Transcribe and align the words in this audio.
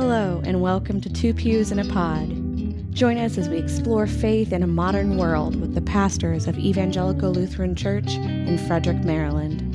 Hello, 0.00 0.40
and 0.46 0.62
welcome 0.62 0.98
to 1.02 1.12
Two 1.12 1.34
Pews 1.34 1.70
in 1.70 1.78
a 1.78 1.84
Pod. 1.84 2.30
Join 2.94 3.18
us 3.18 3.36
as 3.36 3.50
we 3.50 3.58
explore 3.58 4.06
faith 4.06 4.50
in 4.50 4.62
a 4.62 4.66
modern 4.66 5.18
world 5.18 5.60
with 5.60 5.74
the 5.74 5.82
pastors 5.82 6.46
of 6.46 6.58
Evangelical 6.58 7.30
Lutheran 7.32 7.76
Church 7.76 8.14
in 8.14 8.56
Frederick, 8.66 9.04
Maryland. 9.04 9.70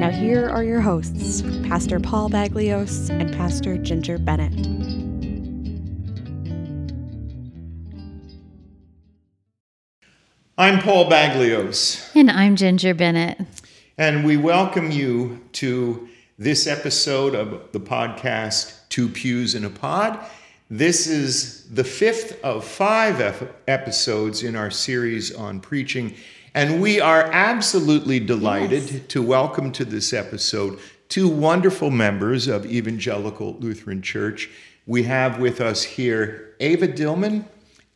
Now, 0.00 0.10
here 0.10 0.48
are 0.50 0.64
your 0.64 0.80
hosts, 0.80 1.42
Pastor 1.68 2.00
Paul 2.00 2.30
Baglyos 2.30 3.10
and 3.10 3.32
Pastor 3.32 3.78
Ginger 3.78 4.18
Bennett. 4.18 4.66
I'm 10.58 10.80
Paul 10.80 11.08
Baglyos, 11.08 12.10
And 12.16 12.28
I'm 12.28 12.56
Ginger 12.56 12.92
Bennett. 12.92 13.38
and 13.96 14.24
we 14.24 14.36
welcome 14.36 14.90
you 14.90 15.40
to 15.52 16.08
this 16.36 16.66
episode 16.66 17.36
of 17.36 17.70
the 17.70 17.78
podcast 17.78 18.83
Two 18.94 19.08
Pews 19.08 19.56
in 19.56 19.64
a 19.64 19.70
Pod. 19.70 20.20
This 20.70 21.08
is 21.08 21.68
the 21.68 21.82
fifth 21.82 22.40
of 22.44 22.64
five 22.64 23.20
ep- 23.20 23.60
episodes 23.66 24.44
in 24.44 24.54
our 24.54 24.70
series 24.70 25.34
on 25.34 25.58
preaching, 25.58 26.14
and 26.54 26.80
we 26.80 27.00
are 27.00 27.28
absolutely 27.32 28.20
delighted 28.20 29.08
to 29.08 29.20
welcome 29.20 29.72
to 29.72 29.84
this 29.84 30.12
episode 30.12 30.78
two 31.08 31.26
wonderful 31.28 31.90
members 31.90 32.46
of 32.46 32.66
Evangelical 32.66 33.56
Lutheran 33.58 34.00
Church. 34.00 34.48
We 34.86 35.02
have 35.02 35.40
with 35.40 35.60
us 35.60 35.82
here 35.82 36.54
Ava 36.60 36.86
Dillman 36.86 37.46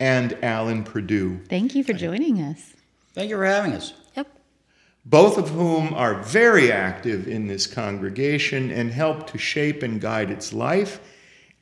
and 0.00 0.36
Alan 0.42 0.82
Purdue. 0.82 1.38
Thank 1.48 1.76
you 1.76 1.84
for 1.84 1.92
joining 1.92 2.42
us. 2.42 2.74
Thank 3.14 3.30
you 3.30 3.36
for 3.36 3.46
having 3.46 3.72
us. 3.72 3.92
Both 5.10 5.38
of 5.38 5.48
whom 5.48 5.94
are 5.94 6.22
very 6.22 6.70
active 6.70 7.28
in 7.28 7.46
this 7.46 7.66
congregation 7.66 8.70
and 8.70 8.90
help 8.90 9.26
to 9.30 9.38
shape 9.38 9.82
and 9.82 9.98
guide 9.98 10.30
its 10.30 10.52
life. 10.52 11.00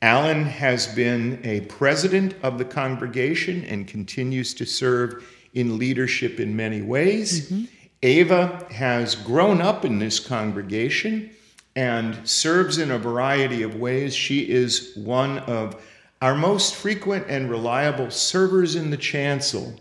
Alan 0.02 0.44
has 0.46 0.88
been 0.88 1.40
a 1.44 1.60
president 1.60 2.34
of 2.42 2.58
the 2.58 2.64
congregation 2.64 3.64
and 3.66 3.86
continues 3.86 4.52
to 4.54 4.66
serve 4.66 5.24
in 5.54 5.78
leadership 5.78 6.40
in 6.40 6.56
many 6.56 6.82
ways. 6.82 7.48
Mm-hmm. 7.48 7.64
Ava 8.02 8.66
has 8.72 9.14
grown 9.14 9.60
up 9.60 9.84
in 9.84 10.00
this 10.00 10.18
congregation 10.18 11.30
and 11.76 12.28
serves 12.28 12.78
in 12.78 12.90
a 12.90 12.98
variety 12.98 13.62
of 13.62 13.76
ways. 13.76 14.12
She 14.12 14.40
is 14.40 14.92
one 14.96 15.38
of 15.38 15.80
our 16.20 16.34
most 16.34 16.74
frequent 16.74 17.26
and 17.28 17.48
reliable 17.48 18.10
servers 18.10 18.74
in 18.74 18.90
the 18.90 18.96
chancel 18.96 19.78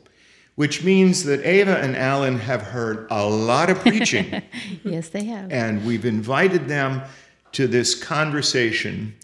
which 0.55 0.83
means 0.83 1.23
that 1.25 1.45
Ava 1.45 1.77
and 1.79 1.95
Alan 1.95 2.39
have 2.39 2.61
heard 2.61 3.07
a 3.09 3.27
lot 3.27 3.69
of 3.69 3.79
preaching, 3.79 4.41
Yes, 4.83 5.09
they 5.09 5.25
have. 5.25 5.51
and 5.51 5.85
we've 5.85 6.05
invited 6.05 6.67
them 6.67 7.01
to 7.53 7.67
this 7.67 7.95
conversation, 8.01 9.15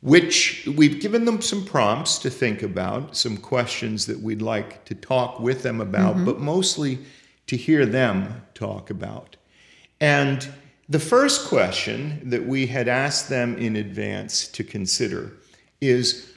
which 0.00 0.68
we've 0.76 1.00
given 1.00 1.24
them 1.24 1.40
some 1.40 1.64
prompts 1.64 2.18
to 2.18 2.30
think 2.30 2.62
about, 2.62 3.16
some 3.16 3.36
questions 3.36 4.06
that 4.06 4.20
we'd 4.20 4.42
like 4.42 4.84
to 4.84 4.94
talk 4.94 5.40
with 5.40 5.62
them 5.62 5.80
about, 5.80 6.16
mm-hmm. 6.16 6.26
but 6.26 6.40
mostly 6.40 6.98
to 7.46 7.56
hear 7.56 7.86
them 7.86 8.42
talk 8.54 8.90
about. 8.90 9.36
And 10.00 10.46
the 10.88 10.98
first 10.98 11.48
question 11.48 12.28
that 12.28 12.46
we 12.46 12.66
had 12.66 12.88
asked 12.88 13.30
them 13.30 13.56
in 13.56 13.76
advance 13.76 14.46
to 14.48 14.64
consider 14.64 15.32
is 15.80 16.34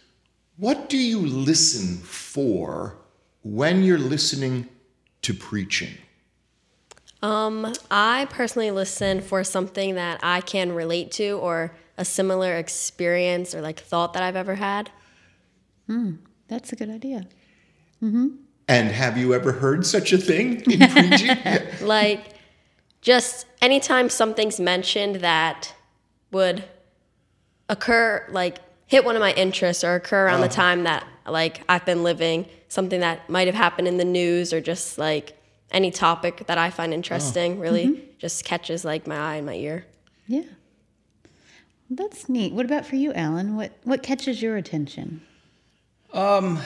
what 0.56 0.90
do 0.90 0.98
you 0.98 1.20
listen 1.20 1.98
for 1.98 2.96
when 3.44 3.84
you're 3.84 3.98
listening 3.98 4.68
to 5.22 5.34
preaching? 5.34 5.96
Um, 7.22 7.74
I 7.90 8.28
personally 8.30 8.72
listen 8.72 9.22
for 9.22 9.44
something 9.44 9.96
that 9.96 10.20
I 10.22 10.42
can 10.42 10.74
relate 10.74 11.12
to 11.14 11.40
or 11.40 11.74
a 11.98 12.06
similar 12.06 12.56
experience 12.56 13.56
or 13.56 13.62
like 13.62 13.80
thought 13.80 14.14
that 14.14 14.24
I've 14.24 14.36
ever 14.36 14.56
had. 14.56 14.92
That's 16.48 16.72
a 16.72 16.76
good 16.76 16.90
idea. 16.90 17.28
Mm-hmm. 18.04 18.28
And 18.68 18.90
have 18.90 19.18
you 19.18 19.34
ever 19.34 19.54
heard 19.54 19.86
such 19.86 20.14
a 20.14 20.18
thing 20.18 20.62
in 20.72 20.90
preaching? 20.92 21.38
Like 21.88 22.36
just 23.02 23.46
anytime 23.62 24.10
something's 24.10 24.60
mentioned 24.60 25.18
that 25.18 25.74
would 26.32 26.64
occur 27.70 28.26
like 28.30 28.58
hit 28.86 29.06
one 29.06 29.16
of 29.16 29.22
my 29.22 29.34
interests 29.34 29.84
or 29.84 29.96
occur 29.96 30.26
around 30.26 30.42
the 30.42 30.50
time 30.50 30.84
that 30.84 31.06
like 31.32 31.62
I've 31.70 31.86
been 31.86 32.04
living, 32.04 32.48
something 32.68 33.00
that 33.00 33.30
might 33.30 33.48
have 33.48 33.56
happened 33.56 33.88
in 33.88 33.98
the 33.98 34.06
news 34.06 34.54
or 34.54 34.62
just 34.62 34.98
like 34.98 35.38
any 35.72 35.92
topic 35.92 36.48
that 36.48 36.58
I 36.58 36.70
find 36.70 36.94
interesting 36.94 37.60
really 37.60 38.04
just 38.20 38.46
catches 38.46 38.86
like 38.86 39.06
my 39.08 39.18
eye 39.18 39.36
and 39.36 39.46
my 39.46 39.56
ear. 39.56 39.86
Yeah. 40.28 40.42
Well, 41.90 41.98
that's 42.08 42.28
neat. 42.28 42.54
What 42.54 42.66
about 42.66 42.86
for 42.86 42.96
you, 42.96 43.14
Alan? 43.14 43.56
What 43.56 43.72
what 43.84 44.04
catches 44.04 44.42
your 44.42 44.58
attention? 44.58 45.22
Um 46.14 46.60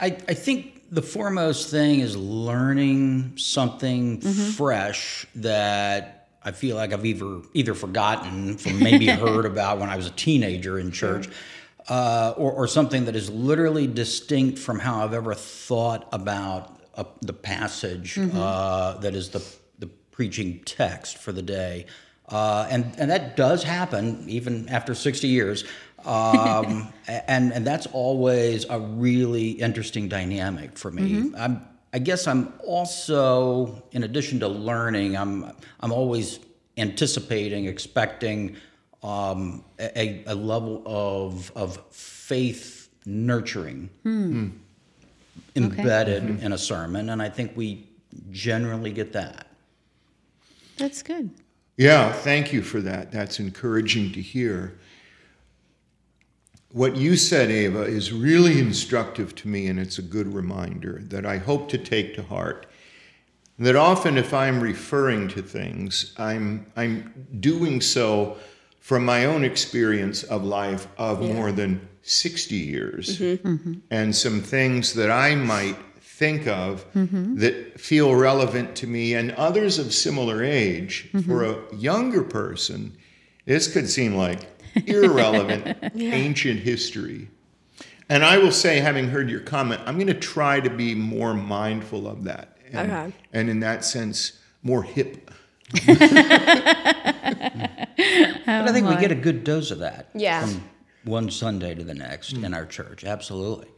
I, 0.00 0.16
I 0.28 0.34
think 0.34 0.82
the 0.90 1.02
foremost 1.02 1.70
thing 1.70 2.00
is 2.00 2.16
learning 2.16 3.36
something 3.36 4.20
fresh 4.20 5.26
that 5.36 6.28
I 6.42 6.52
feel 6.52 6.76
like 6.76 6.92
I've 6.92 7.04
either 7.04 7.40
either 7.54 7.74
forgotten 7.74 8.56
from 8.56 8.78
maybe 8.80 9.06
heard 9.08 9.44
about 9.44 9.78
when 9.78 9.88
I 9.88 9.96
was 9.96 10.06
a 10.06 10.10
teenager 10.12 10.78
in 10.78 10.90
church, 10.90 11.28
uh, 11.88 12.34
or, 12.36 12.52
or 12.52 12.66
something 12.66 13.04
that 13.06 13.16
is 13.16 13.30
literally 13.30 13.86
distinct 13.86 14.58
from 14.58 14.78
how 14.78 15.04
I've 15.04 15.14
ever 15.14 15.34
thought 15.34 16.08
about 16.12 16.80
uh, 16.94 17.04
the 17.22 17.32
passage 17.32 18.18
uh, 18.18 18.98
that 18.98 19.14
is 19.14 19.30
the 19.30 19.44
the 19.78 19.86
preaching 20.10 20.60
text 20.64 21.18
for 21.18 21.32
the 21.32 21.42
day. 21.42 21.86
Uh, 22.28 22.66
and 22.70 22.94
and 22.98 23.10
that 23.10 23.36
does 23.36 23.62
happen 23.62 24.24
even 24.28 24.68
after 24.68 24.94
60 24.94 25.26
years. 25.26 25.64
Um, 26.04 26.92
and 27.08 27.52
and 27.52 27.66
that's 27.66 27.86
always 27.86 28.66
a 28.68 28.78
really 28.78 29.50
interesting 29.50 30.08
dynamic 30.08 30.78
for 30.78 30.90
me. 30.90 31.32
I'm 31.36 31.66
I 31.92 31.98
guess 31.98 32.26
I'm 32.26 32.52
also 32.64 33.82
in 33.92 34.04
addition 34.04 34.40
to 34.40 34.48
learning, 34.48 35.16
I'm 35.16 35.52
I'm 35.80 35.92
always 35.92 36.38
anticipating, 36.76 37.66
expecting 37.66 38.56
um, 39.02 39.64
a, 39.78 40.22
a 40.26 40.34
level 40.34 40.82
of 40.86 41.50
of 41.56 41.78
faith 41.90 42.88
nurturing 43.06 43.88
embedded 45.56 46.42
in 46.42 46.52
a 46.52 46.58
sermon, 46.58 47.10
and 47.10 47.22
I 47.22 47.28
think 47.28 47.56
we 47.56 47.88
generally 48.30 48.92
get 48.92 49.12
that. 49.12 49.46
That's 50.76 51.02
good. 51.02 51.30
Yeah, 51.76 52.12
thank 52.12 52.52
you 52.52 52.62
for 52.62 52.80
that. 52.82 53.10
That's 53.10 53.38
encouraging 53.40 54.12
to 54.12 54.20
hear. 54.20 54.78
What 56.72 56.96
you 56.96 57.16
said, 57.16 57.50
Ava, 57.50 57.82
is 57.82 58.12
really 58.12 58.58
instructive 58.58 59.34
to 59.36 59.48
me, 59.48 59.66
and 59.66 59.78
it's 59.80 59.98
a 59.98 60.02
good 60.02 60.32
reminder 60.32 61.00
that 61.04 61.26
I 61.26 61.38
hope 61.38 61.68
to 61.70 61.78
take 61.78 62.14
to 62.14 62.22
heart. 62.22 62.66
That 63.58 63.76
often, 63.76 64.16
if 64.16 64.32
I'm 64.32 64.60
referring 64.60 65.28
to 65.28 65.42
things, 65.42 66.14
I'm, 66.16 66.66
I'm 66.76 67.26
doing 67.40 67.80
so 67.80 68.38
from 68.80 69.04
my 69.04 69.24
own 69.26 69.44
experience 69.44 70.22
of 70.24 70.44
life 70.44 70.88
of 70.98 71.20
more 71.20 71.52
than 71.52 71.86
60 72.02 72.56
years, 72.56 73.18
mm-hmm. 73.18 73.48
Mm-hmm. 73.48 73.74
and 73.90 74.16
some 74.16 74.40
things 74.40 74.94
that 74.94 75.10
I 75.10 75.34
might 75.34 75.76
think 76.00 76.46
of 76.48 76.90
mm-hmm. 76.92 77.36
that 77.36 77.80
feel 77.80 78.14
relevant 78.14 78.74
to 78.76 78.86
me 78.86 79.14
and 79.14 79.30
others 79.32 79.78
of 79.78 79.94
similar 79.94 80.42
age. 80.42 81.08
For 81.26 81.44
a 81.44 81.76
younger 81.76 82.22
person, 82.22 82.96
this 83.46 83.72
could 83.72 83.88
seem 83.88 84.14
like 84.14 84.40
irrelevant 84.86 85.78
ancient 85.94 86.60
history. 86.60 87.28
And 88.08 88.24
I 88.24 88.38
will 88.38 88.52
say, 88.52 88.80
having 88.80 89.08
heard 89.08 89.30
your 89.30 89.40
comment, 89.40 89.82
I'm 89.86 89.94
going 89.94 90.08
to 90.08 90.14
try 90.14 90.60
to 90.60 90.70
be 90.70 90.94
more 90.94 91.32
mindful 91.32 92.08
of 92.08 92.24
that. 92.24 92.56
And, 92.72 92.90
Okay. 92.90 93.12
and 93.32 93.48
in 93.48 93.60
that 93.60 93.84
sense, 93.84 94.40
more 94.62 94.82
hip. 94.82 95.30
But 98.58 98.68
I 98.68 98.72
think 98.72 98.88
we 98.88 98.96
get 98.96 99.12
a 99.12 99.14
good 99.16 99.44
dose 99.44 99.70
of 99.70 99.78
that 99.78 100.10
Yeah. 100.14 100.44
from 100.46 100.62
one 101.04 101.30
Sunday 101.30 101.74
to 101.74 101.84
the 101.84 101.94
next 101.94 102.32
in 102.34 102.52
our 102.54 102.66
church. 102.66 103.04
Absolutely. 103.04 103.68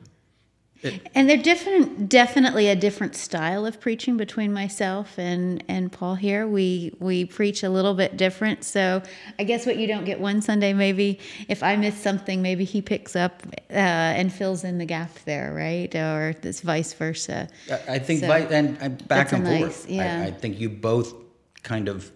And 1.14 1.30
they're 1.30 1.36
different 1.36 2.08
definitely 2.08 2.66
a 2.66 2.74
different 2.74 3.14
style 3.14 3.64
of 3.66 3.80
preaching 3.80 4.16
between 4.16 4.52
myself 4.52 5.16
and 5.16 5.62
and 5.68 5.92
Paul 5.92 6.16
here. 6.16 6.44
We 6.48 6.92
we 6.98 7.24
preach 7.24 7.62
a 7.62 7.70
little 7.70 7.94
bit 7.94 8.16
different. 8.16 8.64
So 8.64 9.00
I 9.38 9.44
guess 9.44 9.64
what 9.64 9.76
you 9.76 9.86
don't 9.86 10.04
get 10.04 10.18
one 10.18 10.42
Sunday 10.42 10.72
maybe 10.72 11.20
if 11.48 11.62
I 11.62 11.76
miss 11.76 11.96
something 11.96 12.42
maybe 12.42 12.64
he 12.64 12.82
picks 12.82 13.14
up 13.14 13.44
uh, 13.70 13.74
and 13.74 14.32
fills 14.32 14.64
in 14.64 14.78
the 14.78 14.84
gap 14.84 15.14
there, 15.24 15.54
right? 15.54 15.94
Or 15.94 16.34
this 16.40 16.62
vice 16.62 16.92
versa. 16.94 17.48
I- 17.70 17.94
I 17.94 17.98
think, 18.00 18.20
So, 18.22 18.26
by, 18.26 18.40
and, 18.40 18.76
and 18.80 19.06
back 19.06 19.30
and 19.30 19.44
nice- 19.44 19.60
forth. 19.60 19.86
yeah. 19.88 20.22
I, 20.22 20.26
I 20.26 20.30
think 20.32 20.58
you 20.58 20.68
both 20.68 21.14
kind 21.62 21.86
of 21.88 22.10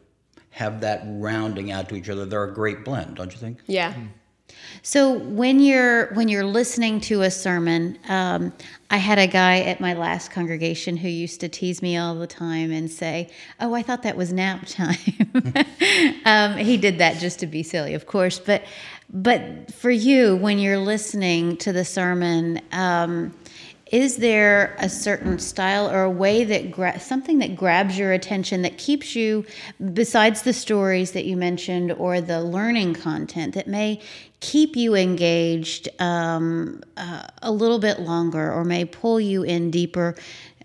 have 0.57 0.81
that 0.81 1.03
rounding 1.05 1.71
out 1.71 1.87
to 1.87 1.95
each 1.95 2.09
other. 2.09 2.25
They're 2.25 2.45
a 2.45 2.55
great 2.55 2.83
blend, 2.83 3.17
don't 3.17 3.31
you 3.31 3.37
think? 3.37 3.59
Yeah. 3.67 3.93
So 4.83 5.13
when 5.13 5.61
you're 5.61 6.15
when 6.15 6.29
you're 6.29 6.47
listening 6.47 6.99
to 7.03 7.21
a 7.23 7.31
sermon, 7.31 7.99
um, 8.09 8.55
I 8.91 8.97
had 8.97 9.19
a 9.19 9.27
guy 9.27 9.61
at 9.61 9.81
my 9.83 9.93
last 9.93 10.31
congregation 10.31 10.97
who 10.97 11.09
used 11.09 11.41
to 11.41 11.51
tease 11.51 11.83
me 11.83 11.99
all 11.99 12.15
the 12.15 12.27
time 12.27 12.73
and 12.73 12.91
say, 12.91 13.29
"Oh, 13.61 13.75
I 13.75 13.83
thought 13.83 14.03
that 14.05 14.17
was 14.17 14.33
nap 14.33 14.65
time." 14.67 14.97
um, 16.25 16.57
he 16.57 16.79
did 16.79 16.97
that 16.99 17.19
just 17.19 17.39
to 17.41 17.47
be 17.47 17.63
silly, 17.63 17.93
of 17.93 18.07
course. 18.07 18.39
But 18.39 18.65
but 19.11 19.75
for 19.75 19.91
you, 19.91 20.37
when 20.37 20.59
you're 20.59 20.79
listening 20.79 21.59
to 21.59 21.71
the 21.71 21.85
sermon. 21.85 22.63
Um, 22.73 23.35
is 23.93 24.17
there 24.17 24.75
a 24.81 24.89
certain 24.89 25.39
style 25.39 25.89
or 25.89 26.03
a 26.03 26.11
way 26.11 26.43
that 26.43 26.73
gra- 26.73 26.99
something 26.99 27.39
that 27.39 27.55
grabs 27.55 27.97
your 27.97 28.13
attention 28.13 28.63
that 28.63 28.79
keeps 28.79 29.15
you 29.15 29.45
besides 29.93 30.43
the 30.43 30.53
stories 30.53 31.13
that 31.13 31.25
you 31.25 31.37
mentioned 31.37 31.93
or 31.93 32.21
the 32.21 32.41
learning 32.43 32.95
content 32.95 33.55
that 33.55 33.69
may 33.69 34.01
keep 34.41 34.75
you 34.75 34.95
engaged 34.97 35.89
um, 36.01 36.83
uh, 36.97 37.27
a 37.43 37.53
little 37.53 37.79
bit 37.79 38.01
longer 38.01 38.53
or 38.53 38.65
may 38.65 38.85
pull 38.85 39.21
you 39.21 39.45
in 39.45 39.71
deeper 39.71 40.17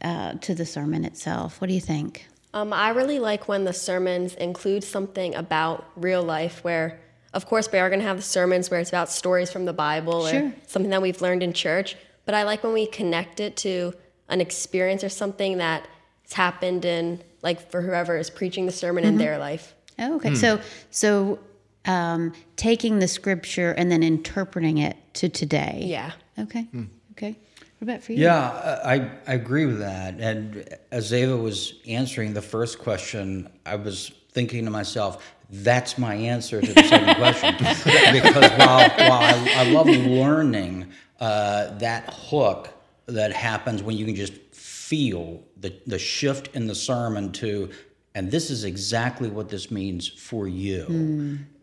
uh, 0.01 0.33
to 0.33 0.55
the 0.55 0.65
sermon 0.65 1.05
itself 1.05 1.61
what 1.61 1.67
do 1.67 1.73
you 1.75 1.81
think 1.81 2.27
Um, 2.55 2.73
I 2.73 2.89
really 2.89 3.19
like 3.19 3.47
when 3.47 3.65
the 3.65 3.73
sermons 3.73 4.33
include 4.35 4.83
something 4.83 5.35
about 5.35 5.85
real 5.95 6.23
life 6.23 6.63
where 6.63 6.99
of 7.35 7.45
course 7.45 7.71
we 7.71 7.77
are 7.77 7.87
going 7.89 8.01
to 8.01 8.05
have 8.07 8.23
sermons 8.23 8.69
where 8.71 8.79
it's 8.79 8.89
about 8.89 9.09
stories 9.11 9.51
from 9.51 9.65
the 9.65 9.73
bible 9.73 10.25
Sure. 10.27 10.47
or 10.47 10.53
something 10.65 10.89
that 10.89 11.01
we've 11.03 11.21
learned 11.21 11.43
in 11.43 11.53
church 11.53 11.95
but 12.25 12.35
i 12.35 12.43
like 12.43 12.63
when 12.63 12.73
we 12.73 12.85
connect 12.85 13.39
it 13.39 13.55
to 13.55 13.93
an 14.31 14.41
experience 14.41 15.03
or 15.03 15.09
something 15.09 15.57
that's 15.57 16.33
happened 16.33 16.85
in 16.85 17.21
like 17.43 17.69
for 17.69 17.81
whoever 17.81 18.17
is 18.17 18.29
preaching 18.29 18.65
the 18.65 18.71
sermon 18.71 19.03
in 19.03 19.11
mm-hmm. 19.11 19.19
their 19.19 19.37
life. 19.37 19.75
Oh, 19.99 20.15
okay. 20.15 20.29
Hmm. 20.29 20.35
So 20.35 20.61
so 20.89 21.39
um, 21.85 22.33
taking 22.55 22.99
the 22.99 23.07
scripture 23.07 23.71
and 23.71 23.91
then 23.91 24.03
interpreting 24.03 24.79
it 24.79 24.97
to 25.15 25.29
today. 25.29 25.81
Yeah. 25.85 26.11
Okay. 26.39 26.63
Hmm. 26.63 26.85
Okay. 27.11 27.35
What 27.79 27.89
about 27.89 28.03
for 28.03 28.13
you? 28.13 28.19
Yeah, 28.19 28.79
I, 28.85 29.09
I 29.27 29.33
agree 29.33 29.65
with 29.65 29.79
that. 29.79 30.19
And 30.19 30.69
as 30.91 31.11
Ava 31.11 31.35
was 31.35 31.73
answering 31.87 32.33
the 32.33 32.41
first 32.41 32.77
question, 32.77 33.49
I 33.65 33.75
was 33.75 34.11
thinking 34.29 34.65
to 34.65 34.71
myself, 34.71 35.33
that's 35.49 35.97
my 35.97 36.13
answer 36.13 36.61
to 36.61 36.73
the 36.73 36.83
second 36.83 37.15
question. 37.15 37.55
because 37.57 38.51
while, 38.51 38.87
while 38.87 39.23
I, 39.23 39.53
I 39.57 39.71
love 39.71 39.87
learning 39.87 40.91
uh, 41.21 41.77
that 41.77 42.13
hook 42.13 42.69
that 43.05 43.31
happens 43.31 43.81
when 43.81 43.95
you 43.95 44.05
can 44.05 44.15
just 44.15 44.33
feel 44.51 45.41
the, 45.57 45.73
the 45.87 45.99
shift 45.99 46.53
in 46.55 46.67
the 46.67 46.75
sermon 46.75 47.31
to, 47.31 47.69
and 48.15 48.29
this 48.29 48.49
is 48.49 48.65
exactly 48.65 49.29
what 49.29 49.47
this 49.47 49.71
means 49.71 50.07
for 50.07 50.47
you. 50.47 50.85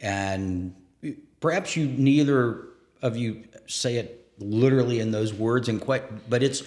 And 0.00 0.74
perhaps 1.40 1.76
you 1.76 1.86
neither 1.88 2.68
of 3.02 3.16
you 3.16 3.44
say 3.66 3.96
it 3.96 4.26
literally 4.38 5.00
in 5.00 5.10
those 5.10 5.34
words 5.34 5.68
and 5.68 5.80
quite 5.80 6.30
but 6.30 6.42
it's 6.42 6.62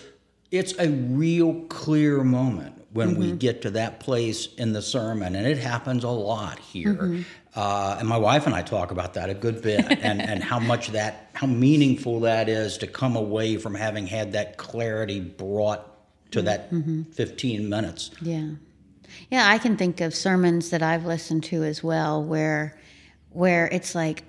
it's 0.52 0.74
a 0.78 0.90
real 0.90 1.62
clear 1.70 2.24
moment 2.24 2.81
when 2.94 3.16
we 3.16 3.28
mm-hmm. 3.28 3.38
get 3.38 3.62
to 3.62 3.72
that 3.72 4.00
place 4.00 4.48
in 4.56 4.74
the 4.74 4.82
sermon 4.82 5.36
and 5.36 5.48
it 5.48 5.58
happens 5.58 6.04
a 6.04 6.10
lot 6.10 6.60
here. 6.60 6.96
Mm-hmm. 6.96 7.22
Uh, 7.56 7.98
and 8.00 8.08
my 8.08 8.18
wife 8.18 8.46
and 8.46 8.56
i 8.56 8.62
talk 8.62 8.92
about 8.92 9.14
that 9.16 9.30
a 9.30 9.34
good 9.34 9.62
bit 9.62 9.86
and, 10.02 10.22
and 10.22 10.42
how 10.42 10.58
much 10.58 10.88
that 10.90 11.30
how 11.34 11.46
meaningful 11.46 12.22
that 12.22 12.48
is 12.48 12.78
to 12.78 12.88
come 12.88 13.18
away 13.18 13.58
from 13.58 13.76
having 13.76 14.08
had 14.08 14.32
that 14.32 14.58
clarity 14.58 15.20
brought 15.20 15.86
to 16.32 16.42
mm-hmm. 16.42 17.04
that 17.04 17.14
15 17.14 17.70
minutes. 17.70 18.12
Yeah. 18.22 18.50
Yeah, 19.30 19.50
I 19.50 19.58
can 19.58 19.78
think 19.78 20.02
of 20.02 20.16
sermons 20.16 20.70
that 20.70 20.82
I've 20.82 21.06
listened 21.06 21.44
to 21.46 21.64
as 21.64 21.84
well 21.84 22.24
where 22.24 22.78
where 23.32 23.68
it's 23.68 23.96
like, 23.96 24.24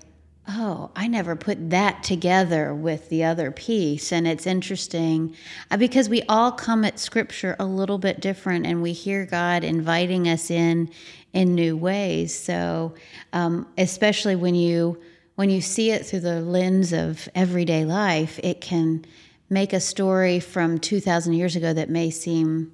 oh, 0.48 0.90
I 0.96 1.06
never 1.06 1.36
put 1.36 1.70
that 1.70 2.02
together 2.02 2.74
with 2.74 3.08
the 3.08 3.24
other 3.24 3.50
piece 3.50 4.12
and 4.12 4.26
it's 4.26 4.46
interesting 4.46 5.36
uh, 5.70 5.76
because 5.76 6.08
we 6.08 6.22
all 6.22 6.50
come 6.50 6.84
at 6.84 6.98
scripture 6.98 7.54
a 7.58 7.64
little 7.64 7.98
bit 7.98 8.20
different 8.20 8.66
and 8.66 8.82
we 8.82 8.92
hear 8.92 9.24
God 9.24 9.62
inviting 9.64 10.28
us 10.28 10.50
in 10.50 10.90
in 11.32 11.54
new 11.54 11.76
ways. 11.76 12.38
So, 12.38 12.94
um, 13.32 13.66
especially 13.78 14.36
when 14.36 14.54
you 14.54 15.00
when 15.36 15.48
you 15.48 15.60
see 15.60 15.90
it 15.90 16.04
through 16.04 16.20
the 16.20 16.40
lens 16.40 16.92
of 16.92 17.28
everyday 17.34 17.84
life, 17.84 18.38
it 18.42 18.60
can 18.60 19.04
make 19.48 19.72
a 19.72 19.80
story 19.80 20.40
from 20.40 20.78
2000 20.78 21.32
years 21.32 21.56
ago 21.56 21.72
that 21.72 21.88
may 21.88 22.10
seem 22.10 22.72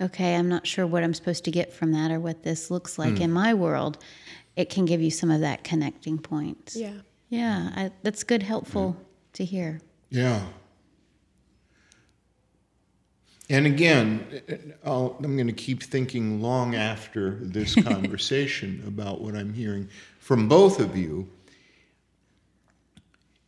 okay, 0.00 0.34
I'm 0.34 0.48
not 0.48 0.66
sure 0.66 0.86
what 0.86 1.04
I'm 1.04 1.14
supposed 1.14 1.44
to 1.44 1.52
get 1.52 1.72
from 1.72 1.92
that 1.92 2.10
or 2.10 2.18
what 2.18 2.42
this 2.42 2.68
looks 2.68 2.98
like 2.98 3.20
in 3.20 3.30
my 3.30 3.54
world, 3.54 3.96
it 4.56 4.70
can 4.70 4.84
give 4.84 5.00
you 5.00 5.10
some 5.10 5.30
of 5.30 5.40
that 5.40 5.64
connecting 5.64 6.18
points. 6.18 6.76
yeah 6.76 6.98
Yeah, 7.28 7.70
I, 7.74 7.90
that's 8.02 8.22
good, 8.22 8.42
helpful 8.42 8.96
to 9.34 9.44
hear. 9.44 9.80
Yeah. 10.10 10.42
And 13.50 13.66
again, 13.66 14.74
I'll, 14.84 15.16
I'm 15.22 15.36
going 15.36 15.48
to 15.48 15.52
keep 15.52 15.82
thinking 15.82 16.40
long 16.40 16.74
after 16.74 17.32
this 17.40 17.74
conversation 17.82 18.82
about 18.86 19.20
what 19.20 19.34
I'm 19.34 19.52
hearing 19.52 19.88
from 20.18 20.48
both 20.48 20.80
of 20.80 20.96
you. 20.96 21.28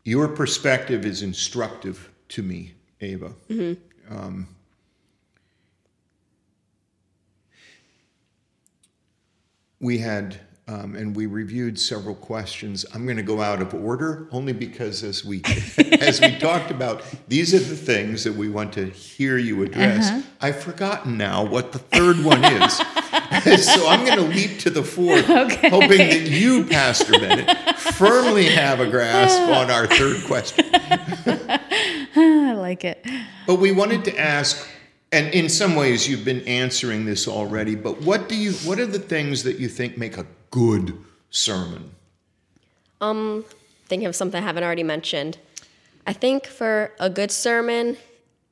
Your 0.05 0.29
perspective 0.29 1.05
is 1.05 1.23
instructive 1.23 2.11
to 2.29 2.43
me, 2.43 2.75
Ava. 3.01 3.33
Um, 4.11 4.47
we 9.81 9.99
had 9.99 10.39
um, 10.69 10.97
and 10.97 11.15
we 11.15 11.27
reviewed 11.27 11.79
several 11.79 12.17
questions. 12.17 12.85
I'm 12.93 13.05
going 13.05 13.19
to 13.19 13.23
go 13.23 13.41
out 13.41 13.63
of 13.63 13.73
order 13.73 14.27
only 14.33 14.53
because 14.53 15.05
as 15.05 15.25
we 15.25 15.43
as 16.01 16.21
we 16.21 16.37
talked 16.39 16.73
about, 16.73 17.05
these 17.29 17.55
are 17.55 17.61
the 17.61 17.77
things 17.77 18.25
that 18.25 18.35
we 18.35 18.49
want 18.49 18.73
to 18.73 18.87
hear 18.87 19.39
you 19.39 19.63
address. 19.63 20.25
I've 20.41 20.61
forgotten 20.61 21.17
now 21.17 21.45
what 21.45 21.71
the 21.71 21.79
third 21.79 22.25
one 22.25 22.45
is. 22.45 22.77
so 23.65 23.89
I'm 23.89 24.05
going 24.05 24.19
to 24.19 24.25
leap 24.25 24.59
to 24.61 24.71
the 24.71 24.83
fourth, 24.83 25.25
hoping 25.27 25.99
that 25.99 26.29
you, 26.29 26.65
Pastor 26.65 27.13
Bennett, 27.13 27.79
firmly 27.79 28.47
have 28.47 28.81
a 28.81 28.91
grasp 28.91 29.41
on 29.43 29.71
our 29.71 29.87
third 29.87 30.25
question. 30.25 30.65
I 32.17 32.55
like 32.55 32.85
it. 32.85 33.07
But 33.47 33.57
we 33.57 33.71
wanted 33.71 34.05
to 34.07 34.19
ask, 34.19 34.67
and 35.13 35.33
in 35.33 35.49
some 35.49 35.77
ways 35.77 36.09
you've 36.09 36.25
been 36.25 36.41
answering 36.43 37.05
this 37.05 37.29
already, 37.29 37.77
but 37.77 38.03
what 38.03 38.29
do 38.29 38.35
you 38.35 38.53
what 38.69 38.81
are 38.81 38.87
the 38.87 38.99
things 38.99 39.45
that 39.45 39.59
you 39.59 39.69
think 39.69 39.97
make 39.97 40.19
a 40.19 40.27
good 40.51 40.97
sermon? 41.31 41.91
Um, 43.01 43.45
thinking 43.87 44.07
of 44.07 44.17
something 44.17 44.43
I 44.43 44.47
haven't 44.47 44.65
already 44.65 44.83
mentioned. 44.83 45.39
I 46.07 46.13
think 46.13 46.47
for 46.47 46.93
a 47.01 47.11
good 47.11 47.31
sermon, 47.31 47.97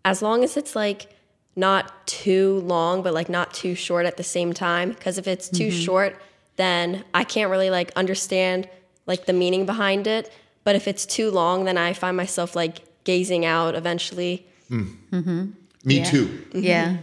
as 0.05 0.23
long 0.23 0.45
as 0.45 0.57
it's 0.57 0.75
like 0.77 1.15
not 1.57 2.07
too 2.07 2.61
long, 2.61 3.03
but 3.03 3.15
like 3.15 3.29
not 3.29 3.55
too 3.55 3.75
short 3.75 4.07
at 4.07 4.17
the 4.17 4.25
same 4.25 4.53
time, 4.53 4.91
because 4.91 5.19
if 5.19 5.27
it's 5.27 5.49
too 5.49 5.69
mm-hmm. 5.69 5.81
short, 5.81 6.21
then 6.57 7.05
I 7.15 7.25
can't 7.25 7.51
really 7.51 7.71
like 7.71 7.93
understand 7.97 8.69
like 9.07 9.27
the 9.27 9.33
meaning 9.33 9.67
behind 9.67 10.07
it. 10.07 10.33
But 10.65 10.77
if 10.77 10.89
it's 10.89 11.07
too 11.07 11.31
long, 11.31 11.65
then 11.65 11.79
I 11.79 11.93
find 11.93 12.17
myself 12.17 12.57
like 12.57 12.83
gazing 13.05 13.45
out 13.45 13.75
eventually. 13.75 14.47
Hmm. 14.69 14.85
Mm-hmm. 15.13 15.45
Me 15.85 15.99
Yeah. 15.99 16.05
too. 16.05 16.47
Yeah. 16.55 16.97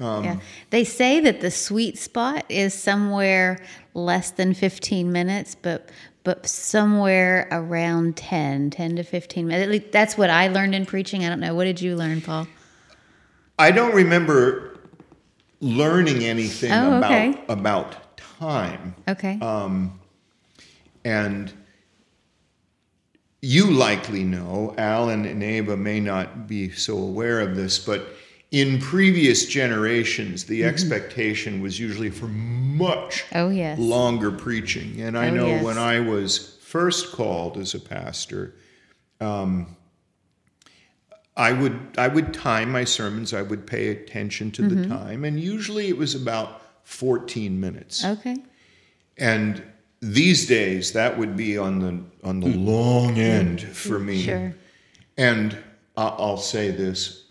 Um, 0.00 0.24
yeah. 0.24 0.36
They 0.70 0.84
say 0.84 1.20
that 1.20 1.40
the 1.40 1.50
sweet 1.50 1.98
spot 1.98 2.44
is 2.48 2.74
somewhere 2.74 3.58
less 3.94 4.30
than 4.30 4.54
15 4.54 5.12
minutes, 5.12 5.54
but 5.54 5.88
but 6.24 6.46
somewhere 6.46 7.46
around 7.52 8.16
10, 8.16 8.70
10 8.70 8.96
to 8.96 9.02
15 9.02 9.46
minutes. 9.46 9.62
At 9.62 9.70
least 9.70 9.92
that's 9.92 10.16
what 10.16 10.30
I 10.30 10.48
learned 10.48 10.74
in 10.74 10.86
preaching. 10.86 11.22
I 11.24 11.28
don't 11.28 11.38
know. 11.40 11.54
What 11.54 11.64
did 11.64 11.82
you 11.82 11.96
learn, 11.96 12.22
Paul? 12.22 12.48
I 13.58 13.70
don't 13.70 13.94
remember 13.94 14.80
learning 15.60 16.24
anything 16.24 16.72
Oh, 16.72 16.96
about 16.98 17.12
okay. 17.12 17.44
about 17.48 18.16
time. 18.16 18.94
Okay. 19.06 19.38
Um, 19.40 20.00
and 21.04 21.52
you 23.42 23.70
likely 23.70 24.24
know, 24.24 24.74
Alan 24.78 25.26
and 25.26 25.42
Ava 25.42 25.76
may 25.76 26.00
not 26.00 26.46
be 26.46 26.70
so 26.70 26.96
aware 26.96 27.40
of 27.40 27.54
this, 27.54 27.78
but 27.78 28.08
in 28.54 28.78
previous 28.78 29.46
generations, 29.46 30.44
Mm-hmm. 30.44 30.52
the 30.52 30.64
expectation 30.64 31.60
was 31.60 31.80
usually 31.80 32.08
for 32.10 32.28
much 32.28 33.24
oh, 33.34 33.48
yes. 33.50 33.76
longer 33.80 34.30
preaching. 34.30 35.00
And 35.00 35.18
I 35.18 35.28
Oh, 35.30 35.34
know 35.34 35.46
yes. 35.48 35.64
when 35.64 35.76
I 35.76 35.98
was 35.98 36.56
first 36.62 37.10
called 37.10 37.56
as 37.56 37.74
a 37.74 37.80
pastor, 37.80 38.54
um, 39.20 39.76
I 41.36 41.52
would 41.52 41.76
I 41.98 42.06
would 42.06 42.32
time 42.32 42.70
my 42.70 42.84
sermons. 42.84 43.34
I 43.34 43.42
would 43.42 43.66
pay 43.66 43.88
attention 43.88 44.52
to 44.52 44.62
Mm-hmm. 44.62 44.82
the 44.82 44.88
time, 44.88 45.24
and 45.24 45.40
usually 45.40 45.88
it 45.88 45.96
was 45.96 46.14
about 46.14 46.62
14 46.84 47.58
minutes. 47.58 48.04
Okay. 48.04 48.36
And 49.18 49.60
these 50.00 50.46
days, 50.46 50.92
that 50.92 51.18
would 51.18 51.34
be 51.36 51.58
on 51.58 51.80
the 51.80 51.94
on 52.28 52.38
the 52.38 52.54
long 52.56 53.18
end 53.18 53.60
for 53.62 53.98
me. 53.98 54.22
Sure. 54.22 54.54
And 55.16 55.56
I'll 55.96 56.36
say 56.54 56.70
this: 56.70 57.24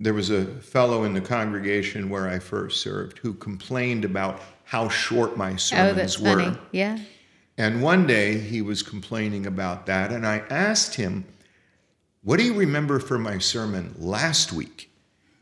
there 0.00 0.14
was 0.14 0.30
a 0.30 0.44
fellow 0.46 1.04
in 1.04 1.14
the 1.14 1.20
congregation 1.20 2.08
where 2.10 2.28
I 2.28 2.38
first 2.38 2.80
served 2.80 3.18
who 3.18 3.32
complained 3.34 4.04
about 4.04 4.40
how 4.64 4.88
short 4.88 5.36
my 5.36 5.52
Oh, 5.52 5.56
sermons 5.56 5.96
that's 5.96 6.18
were. 6.18 6.36
funny. 6.42 6.58
Yeah. 6.72 6.98
And 7.56 7.80
one 7.82 8.06
day 8.06 8.38
he 8.38 8.60
was 8.62 8.82
complaining 8.82 9.46
about 9.46 9.86
that, 9.86 10.10
and 10.10 10.26
I 10.26 10.38
asked 10.50 10.96
him, 10.96 11.24
What 12.22 12.38
do 12.38 12.44
you 12.44 12.54
remember 12.54 12.98
from 12.98 13.22
my 13.22 13.38
sermon 13.38 13.94
last 13.98 14.52
week? 14.52 14.90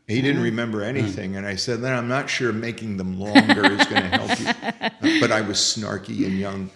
He 0.07 0.21
didn't 0.21 0.41
Mm. 0.41 0.45
remember 0.45 0.83
anything, 0.83 1.35
and 1.37 1.47
I 1.47 1.55
said, 1.55 1.81
Then 1.81 1.93
I'm 1.93 2.09
not 2.09 2.29
sure 2.29 2.51
making 2.53 2.97
them 2.97 3.19
longer 3.19 3.65
is 3.71 3.85
going 3.87 4.03
to 4.03 4.09
help 4.19 4.39
you. 4.39 5.19
But 5.21 5.31
I 5.31 5.41
was 5.41 5.57
snarky 5.57 6.25
and 6.25 6.37
young. 6.37 6.69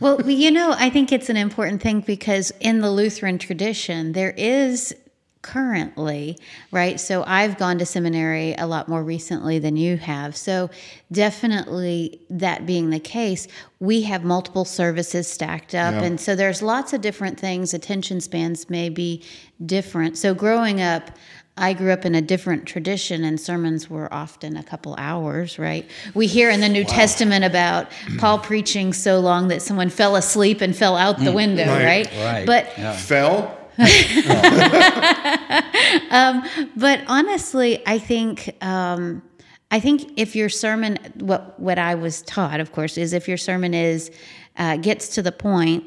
Well, 0.00 0.28
you 0.28 0.50
know, 0.50 0.74
I 0.78 0.90
think 0.90 1.12
it's 1.12 1.28
an 1.30 1.36
important 1.36 1.80
thing 1.80 2.00
because 2.00 2.52
in 2.60 2.80
the 2.80 2.90
Lutheran 2.90 3.38
tradition, 3.38 4.12
there 4.12 4.34
is 4.36 4.94
currently, 5.44 6.38
right? 6.72 6.98
So 6.98 7.22
I've 7.26 7.58
gone 7.58 7.78
to 7.78 7.86
seminary 7.86 8.54
a 8.54 8.66
lot 8.66 8.88
more 8.88 9.04
recently 9.04 9.58
than 9.58 9.76
you 9.76 9.98
have. 9.98 10.34
So 10.36 10.70
definitely 11.12 12.18
that 12.30 12.64
being 12.64 12.88
the 12.88 12.98
case, 12.98 13.46
we 13.78 14.02
have 14.02 14.24
multiple 14.24 14.64
services 14.64 15.28
stacked 15.28 15.74
up. 15.74 15.94
Yeah. 15.94 16.02
And 16.02 16.18
so 16.18 16.34
there's 16.34 16.62
lots 16.62 16.94
of 16.94 17.02
different 17.02 17.38
things. 17.38 17.74
Attention 17.74 18.22
spans 18.22 18.70
may 18.70 18.88
be 18.88 19.22
different. 19.64 20.16
So 20.16 20.32
growing 20.34 20.80
up, 20.80 21.10
I 21.56 21.72
grew 21.74 21.92
up 21.92 22.04
in 22.04 22.16
a 22.16 22.22
different 22.22 22.66
tradition, 22.66 23.22
and 23.22 23.38
sermons 23.40 23.88
were 23.88 24.12
often 24.12 24.56
a 24.56 24.64
couple 24.64 24.96
hours, 24.98 25.56
right? 25.56 25.88
We 26.12 26.26
hear 26.26 26.50
in 26.50 26.60
the 26.60 26.68
New 26.68 26.82
Testament 26.82 27.44
about 27.44 27.92
Paul 28.18 28.40
preaching 28.40 28.92
so 28.92 29.20
long 29.20 29.46
that 29.48 29.62
someone 29.62 29.88
fell 29.88 30.16
asleep 30.16 30.60
and 30.62 30.74
fell 30.74 30.96
out 30.96 31.18
the 31.18 31.26
mm. 31.26 31.34
window, 31.34 31.66
Right. 31.66 31.84
right? 31.84 32.12
Right. 32.16 32.46
But 32.46 32.72
Yeah. 32.76 32.96
Fell? 32.96 33.63
but 36.76 37.00
honestly, 37.08 37.82
I 37.86 37.98
think 37.98 38.56
um, 38.62 39.22
I 39.70 39.80
think 39.80 40.12
if 40.16 40.36
your 40.36 40.48
sermon, 40.48 40.98
what 41.18 41.58
what 41.58 41.78
I 41.78 41.96
was 41.96 42.22
taught, 42.22 42.60
of 42.60 42.70
course, 42.70 42.96
is 42.96 43.12
if 43.12 43.26
your 43.26 43.36
sermon 43.36 43.74
is 43.74 44.12
uh, 44.56 44.76
gets 44.76 45.08
to 45.16 45.22
the 45.22 45.32
point, 45.32 45.84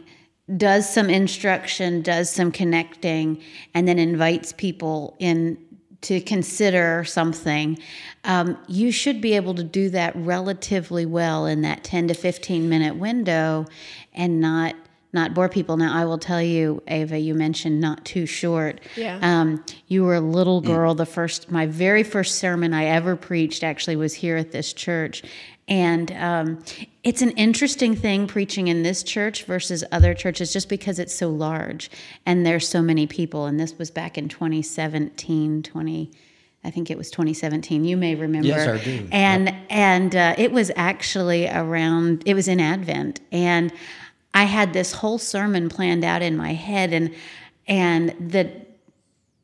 does 0.58 0.94
some 0.94 1.10
instruction, 1.10 2.01
does 2.01 2.29
some 2.29 2.51
connecting, 2.51 3.41
and 3.74 3.88
then 3.88 4.00
invites 4.00 4.51
people 4.51 5.15
in 5.20 5.58
to 6.01 6.20
consider 6.20 7.06
something, 7.06 7.79
um, 8.25 8.58
you 8.67 8.91
should 8.91 9.22
be 9.22 9.34
able 9.34 9.56
to 9.56 9.63
do 9.63 9.89
that 9.89 10.13
relatively 10.15 11.06
well 11.06 11.46
in 11.46 11.62
that 11.62 11.86
ten 11.86 12.10
to 12.10 12.13
fifteen 12.13 12.67
minute 12.67 12.98
window, 12.98 13.65
and 14.13 14.41
not 14.41 14.75
not 15.17 15.33
bore 15.33 15.50
people. 15.50 15.75
Now, 15.77 15.93
I 15.93 16.05
will 16.05 16.19
tell 16.19 16.41
you, 16.41 16.83
Ava, 16.88 17.17
you 17.17 17.33
mentioned 17.33 17.81
not 17.81 18.05
too 18.05 18.25
short. 18.27 18.79
Yeah. 18.95 19.19
Um, 19.21 19.65
you 19.88 20.03
were 20.03 20.15
a 20.15 20.21
little 20.21 20.62
girl. 20.62 20.93
The 20.93 21.07
first, 21.07 21.51
my 21.51 21.65
very 21.65 22.03
first 22.03 22.36
sermon 22.36 22.71
I 22.74 22.86
ever 22.86 23.15
preached 23.15 23.63
actually 23.63 23.95
was 23.95 24.13
here 24.13 24.38
at 24.38 24.51
this 24.51 24.74
church. 24.74 25.24
And 25.67 26.12
um, 26.13 26.63
it's 27.03 27.21
an 27.21 27.31
interesting 27.31 27.95
thing 27.95 28.27
preaching 28.27 28.67
in 28.67 28.83
this 28.83 29.03
church 29.03 29.43
versus 29.45 29.83
other 29.91 30.13
churches 30.13 30.53
just 30.53 30.69
because 30.69 31.00
it's 31.00 31.13
so 31.13 31.29
large 31.29 31.89
and 32.25 32.45
there's 32.45 32.67
so 32.67 32.81
many 32.81 33.07
people. 33.07 33.47
And 33.47 33.59
this 33.59 33.77
was 33.77 33.91
back 33.91 34.17
in 34.17 34.29
2017, 34.29 35.63
20. 35.63 36.12
I 36.63 36.69
think 36.69 36.91
it 36.91 36.97
was 36.97 37.09
2017. 37.12 37.86
You 37.86 37.97
may 37.97 38.15
remember. 38.15 38.47
Yes, 38.47 38.67
I 38.67 38.83
do. 38.83 39.07
And 39.12 39.55
and 39.69 40.15
uh, 40.15 40.36
it 40.38 40.51
was 40.51 40.71
actually 40.75 41.47
around. 41.47 42.24
It 42.25 42.33
was 42.33 42.47
in 42.50 42.59
Advent, 42.59 43.21
and 43.31 43.71
I 44.38 44.44
had 44.44 44.72
this 44.72 44.91
whole 44.91 45.17
sermon 45.17 45.67
planned 45.67 46.03
out 46.03 46.22
in 46.22 46.38
my 46.38 46.53
head, 46.53 46.94
and 46.94 47.13
and 47.67 48.13
the 48.20 48.67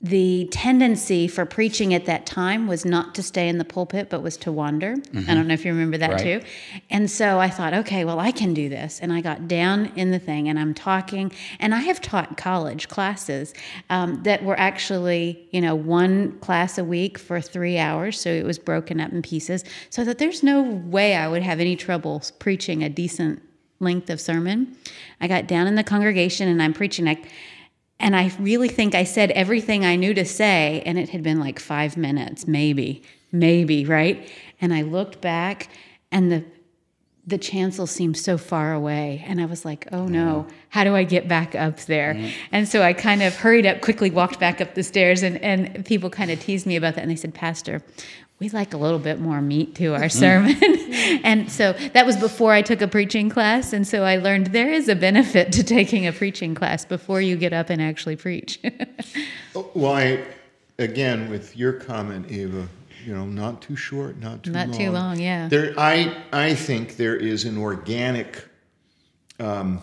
the 0.02 0.50
tendency 0.52 1.30
for 1.30 1.46
preaching 1.46 1.94
at 1.94 2.06
that 2.06 2.26
time 2.26 2.68
was 2.68 2.84
not 2.84 3.16
to 3.16 3.24
stay 3.24 3.48
in 3.48 3.58
the 3.58 3.64
pulpit, 3.64 4.10
but 4.10 4.22
was 4.22 4.36
to 4.36 4.52
wander. 4.52 4.98
I 5.16 5.34
don't 5.34 5.48
know 5.48 5.54
if 5.54 5.64
you 5.64 5.72
remember 5.72 5.98
that 5.98 6.12
Right. 6.12 6.42
too. 6.42 6.42
And 6.90 7.10
so 7.10 7.40
I 7.40 7.50
thought, 7.50 7.74
okay, 7.74 8.04
well, 8.04 8.20
I 8.20 8.32
can 8.32 8.54
do 8.54 8.68
this. 8.68 9.00
And 9.00 9.14
I 9.14 9.22
got 9.22 9.48
down 9.48 9.94
in 9.96 10.12
the 10.12 10.20
thing 10.20 10.50
and 10.50 10.60
I'm 10.60 10.74
talking. 10.74 11.32
And 11.58 11.74
I 11.74 11.80
have 11.80 12.02
taught 12.02 12.36
college 12.36 12.90
classes 12.90 13.54
um, 13.90 14.22
that 14.24 14.44
were 14.44 14.60
actually, 14.60 15.48
you 15.52 15.62
know, 15.62 15.74
one 15.74 16.38
class 16.40 16.78
a 16.78 16.84
week 16.84 17.18
for 17.18 17.40
three 17.40 17.78
hours. 17.78 18.20
So 18.20 18.30
it 18.30 18.44
was 18.44 18.60
broken 18.60 19.00
up 19.00 19.14
in 19.14 19.22
pieces. 19.22 19.64
So 19.90 20.04
that 20.04 20.18
there's 20.18 20.44
no 20.44 20.64
way 20.64 21.16
I 21.16 21.30
would 21.30 21.44
have 21.44 21.62
any 21.62 21.78
trouble 21.78 22.22
preaching 22.40 22.84
a 22.84 22.90
decent 22.90 23.42
length 23.84 24.10
of 24.10 24.20
sermon. 24.20 24.76
I 25.22 25.28
got 25.28 25.48
down 25.48 25.68
in 25.68 25.76
the 25.76 25.84
congregation 25.84 26.48
and 26.48 26.62
I'm 26.62 26.74
preaching. 26.74 27.08
I, 27.08 27.22
and 28.00 28.16
I 28.16 28.32
really 28.40 28.68
think 28.70 28.96
I 28.96 29.04
said 29.04 29.32
everything 29.32 29.86
I 29.86 29.96
knew 29.96 30.14
to 30.14 30.26
say, 30.26 30.84
and 30.86 30.98
it 30.98 31.10
had 31.10 31.24
been 31.24 31.40
like 31.40 31.60
five 31.60 31.96
minutes, 31.96 32.48
maybe, 32.48 33.04
maybe, 33.32 33.86
right? 33.86 34.30
And 34.60 34.74
I 34.74 34.82
looked 34.82 35.22
back, 35.22 35.70
and 36.12 36.32
the 36.32 36.44
the 37.26 37.38
chancel 37.38 37.88
seemed 37.88 38.18
so 38.18 38.38
far 38.38 38.74
away, 38.74 39.24
and 39.26 39.40
I 39.40 39.46
was 39.46 39.64
like, 39.64 39.88
"Oh 39.94 40.08
no, 40.08 40.46
how 40.70 40.84
do 40.84 40.94
I 40.94 41.06
get 41.06 41.28
back 41.30 41.56
up 41.56 41.80
there?" 41.82 42.12
And 42.52 42.68
so 42.68 42.82
I 42.82 42.92
kind 42.92 43.24
of 43.24 43.34
hurried 43.38 43.66
up, 43.66 43.80
quickly 43.80 44.12
walked 44.12 44.40
back 44.42 44.60
up 44.60 44.76
the 44.76 44.84
stairs, 44.84 45.24
and 45.24 45.38
and 45.42 45.86
people 45.86 46.10
kind 46.10 46.32
of 46.32 46.42
teased 46.42 46.66
me 46.66 46.76
about 46.76 46.96
that, 46.96 47.02
and 47.02 47.12
they 47.12 47.16
said, 47.16 47.34
"Pastor." 47.34 47.82
We 48.44 48.50
like 48.50 48.74
a 48.74 48.78
little 48.78 49.00
bit 49.00 49.22
more 49.22 49.42
meat 49.42 49.74
to 49.76 49.94
our 49.96 50.10
sermon. 50.10 50.58
and 51.24 51.50
so 51.50 51.72
that 51.94 52.06
was 52.06 52.18
before 52.18 52.52
I 52.52 52.62
took 52.62 52.82
a 52.82 52.90
preaching 52.90 53.30
class. 53.30 53.72
And 53.72 53.88
so 53.88 54.04
I 54.04 54.18
learned 54.18 54.48
there 54.48 54.70
is 54.70 54.90
a 54.90 54.96
benefit 54.96 55.54
to 55.54 55.64
taking 55.64 56.06
a 56.08 56.12
preaching 56.12 56.54
class 56.54 56.84
before 56.84 57.22
you 57.22 57.38
get 57.38 57.54
up 57.54 57.70
and 57.70 57.82
actually 57.82 58.18
preach. 58.18 58.60
Well, 59.76 59.94
I, 59.94 60.26
again, 60.80 61.30
with 61.30 61.56
your 61.56 61.74
comment, 61.74 62.30
Eva, 62.32 62.68
you 63.06 63.14
know, 63.16 63.26
not 63.26 63.62
too 63.62 63.76
short, 63.78 64.18
not 64.20 64.44
too 64.44 64.52
Not 64.52 64.70
long. 64.70 64.78
too 64.78 64.90
long, 64.92 65.20
yeah. 65.20 65.48
There, 65.48 65.74
I, 65.78 66.18
I 66.34 66.54
think 66.56 66.98
there 66.98 67.16
is 67.16 67.46
an 67.46 67.58
organic 67.58 68.44
um, 69.40 69.80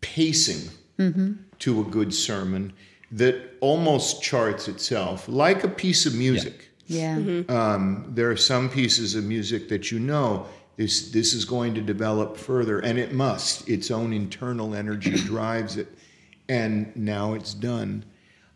pacing 0.00 0.70
Mm-hmm. 0.98 1.32
to 1.58 1.80
a 1.80 1.84
good 1.84 2.14
sermon 2.14 2.72
that 3.12 3.36
almost 3.60 4.22
charts 4.22 4.68
itself, 4.68 5.28
like 5.28 5.64
a 5.64 5.68
piece 5.68 6.06
of 6.06 6.14
music. 6.14 6.54
yeah. 6.58 6.73
Um, 7.48 8.04
there 8.08 8.30
are 8.30 8.36
some 8.36 8.68
pieces 8.68 9.14
of 9.14 9.24
music 9.24 9.68
that 9.68 9.90
you 9.90 9.98
know 9.98 10.46
this 10.76 11.10
this 11.12 11.32
is 11.32 11.44
going 11.44 11.74
to 11.74 11.80
develop 11.80 12.36
further, 12.36 12.80
and 12.80 12.98
it 12.98 13.12
must. 13.12 13.68
Its 13.68 13.90
own 13.90 14.12
internal 14.12 14.74
energy 14.74 15.12
drives 15.16 15.76
it, 15.76 15.88
and 16.48 16.94
now 16.96 17.34
it's 17.34 17.54
done. 17.54 18.04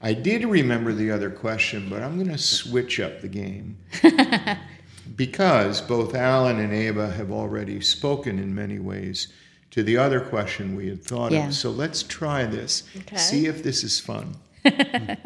I 0.01 0.13
did 0.15 0.45
remember 0.45 0.93
the 0.93 1.11
other 1.11 1.31
question, 1.31 1.89
but 1.91 2.03
I'm 2.03 2.17
going 2.17 2.31
to 2.31 2.39
switch 2.39 3.01
up 3.01 3.21
the 3.21 3.29
game 3.29 3.77
because 5.17 5.81
both 5.81 6.15
Alan 6.15 6.61
and 6.61 6.73
Ava 6.73 7.11
have 7.11 7.33
already 7.33 7.81
spoken 7.81 8.39
in 8.39 8.55
many 8.55 8.79
ways 8.79 9.29
to 9.73 9.83
the 9.83 9.97
other 9.97 10.21
question 10.21 10.77
we 10.77 10.89
had 10.89 11.03
thought 11.03 11.33
Yeah. 11.33 11.49
of. 11.49 11.55
So 11.55 11.71
let's 11.71 12.03
try 12.05 12.45
this. 12.45 12.85
Okay. 12.97 13.17
See 13.17 13.47
if 13.47 13.63
this 13.65 13.83
is 13.83 13.99
fun. 13.99 14.37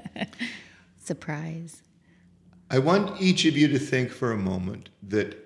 Surprise. 0.98 1.82
I 2.72 2.78
want 2.78 3.20
each 3.20 3.44
of 3.44 3.54
you 3.54 3.68
to 3.68 3.78
think 3.78 4.10
for 4.10 4.32
a 4.32 4.38
moment 4.38 4.88
that 5.02 5.36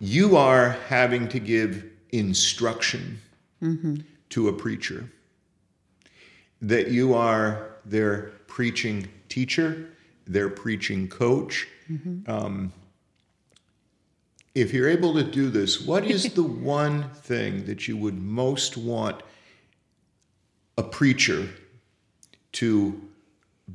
you 0.00 0.36
are 0.36 0.70
having 0.88 1.28
to 1.28 1.38
give 1.38 1.84
instruction 2.10 3.20
to 4.30 4.48
a 4.48 4.52
preacher, 4.52 5.08
that 6.60 6.88
you 6.88 7.14
are 7.14 7.76
their 7.84 8.32
preaching 8.48 9.06
teacher, 9.28 9.90
their 10.26 10.48
preaching 10.48 11.06
coach. 11.06 11.68
Um, 12.26 12.72
if 14.56 14.74
you're 14.74 14.88
able 14.88 15.14
to 15.14 15.22
do 15.22 15.48
this, 15.48 15.80
what 15.80 16.04
is 16.04 16.34
the 16.34 16.42
one 16.74 17.08
thing 17.10 17.66
that 17.66 17.86
you 17.86 17.96
would 17.96 18.20
most 18.20 18.76
want 18.76 19.22
a 20.76 20.82
preacher 20.82 21.48
to 22.52 23.00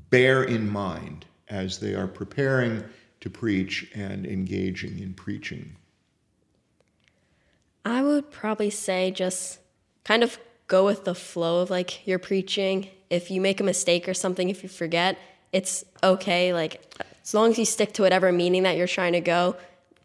bear 0.10 0.44
in 0.44 0.70
mind 0.70 1.24
as 1.50 1.80
they 1.80 1.94
are 1.94 2.08
preparing 2.08 2.84
to 3.22 3.30
preach 3.30 3.89
and 3.96 4.25
engaging 4.25 5.00
in 5.00 5.13
preaching? 5.13 5.75
I 7.86 8.01
would 8.04 8.32
probably 8.32 8.70
say 8.70 9.12
just 9.12 9.60
kind 10.04 10.24
of 10.24 10.38
go 10.68 10.86
with 10.86 11.06
the 11.06 11.16
flow 11.16 11.62
of 11.62 11.70
like 11.70 12.06
your 12.06 12.20
preaching. 12.20 12.89
If 13.10 13.32
you 13.32 13.39
make 13.39 13.62
a 13.62 13.63
mistake 13.63 14.10
or 14.10 14.13
something, 14.13 14.50
if 14.50 14.62
you 14.63 14.70
forget, 14.70 15.18
it's 15.54 15.86
okay. 16.04 16.54
Like 16.54 16.84
as 17.24 17.34
long 17.34 17.51
as 17.51 17.60
you 17.60 17.66
stick 17.66 17.94
to 17.94 18.01
whatever 18.01 18.32
meaning 18.32 18.63
that 18.63 18.77
you're 18.77 18.88
trying 18.88 19.13
to 19.13 19.22
go. 19.22 19.56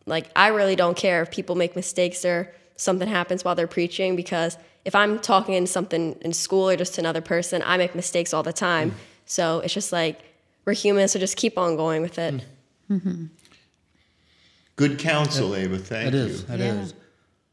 Like 0.07 0.31
I 0.35 0.49
really 0.49 0.77
don't 0.77 0.97
care 0.97 1.23
if 1.23 1.31
people 1.31 1.55
make 1.55 1.77
mistakes 1.77 2.25
or 2.25 2.53
something 2.77 3.09
happens 3.09 3.45
while 3.45 3.55
they're 3.55 3.67
preaching 3.67 4.17
because 4.17 4.57
if 4.85 4.95
I'm 4.95 5.21
talking 5.21 5.55
in 5.55 5.67
something 5.67 6.17
in 6.23 6.33
school 6.33 6.69
or 6.69 6.77
just 6.77 6.95
to 6.95 7.01
another 7.01 7.21
person, 7.21 7.63
I 7.65 7.77
make 7.77 7.95
mistakes 7.95 8.35
all 8.35 8.43
the 8.43 8.53
time. 8.53 8.91
Mm-hmm. 8.91 8.99
So 9.27 9.61
it's 9.61 9.75
just 9.75 9.93
like 9.93 10.21
we're 10.65 10.73
human, 10.75 11.09
so 11.09 11.19
just 11.19 11.37
keep 11.37 11.59
on 11.59 11.77
going 11.77 12.03
with 12.03 12.19
it. 12.19 12.45
Good 14.77 14.99
counsel, 14.99 15.55
Ava. 15.55 15.79
Thank 15.79 16.09
It 16.09 16.15
you. 16.15 16.21
is. 16.25 16.43
It 16.51 16.61
Yeah. 16.61 16.73
is. 16.81 16.95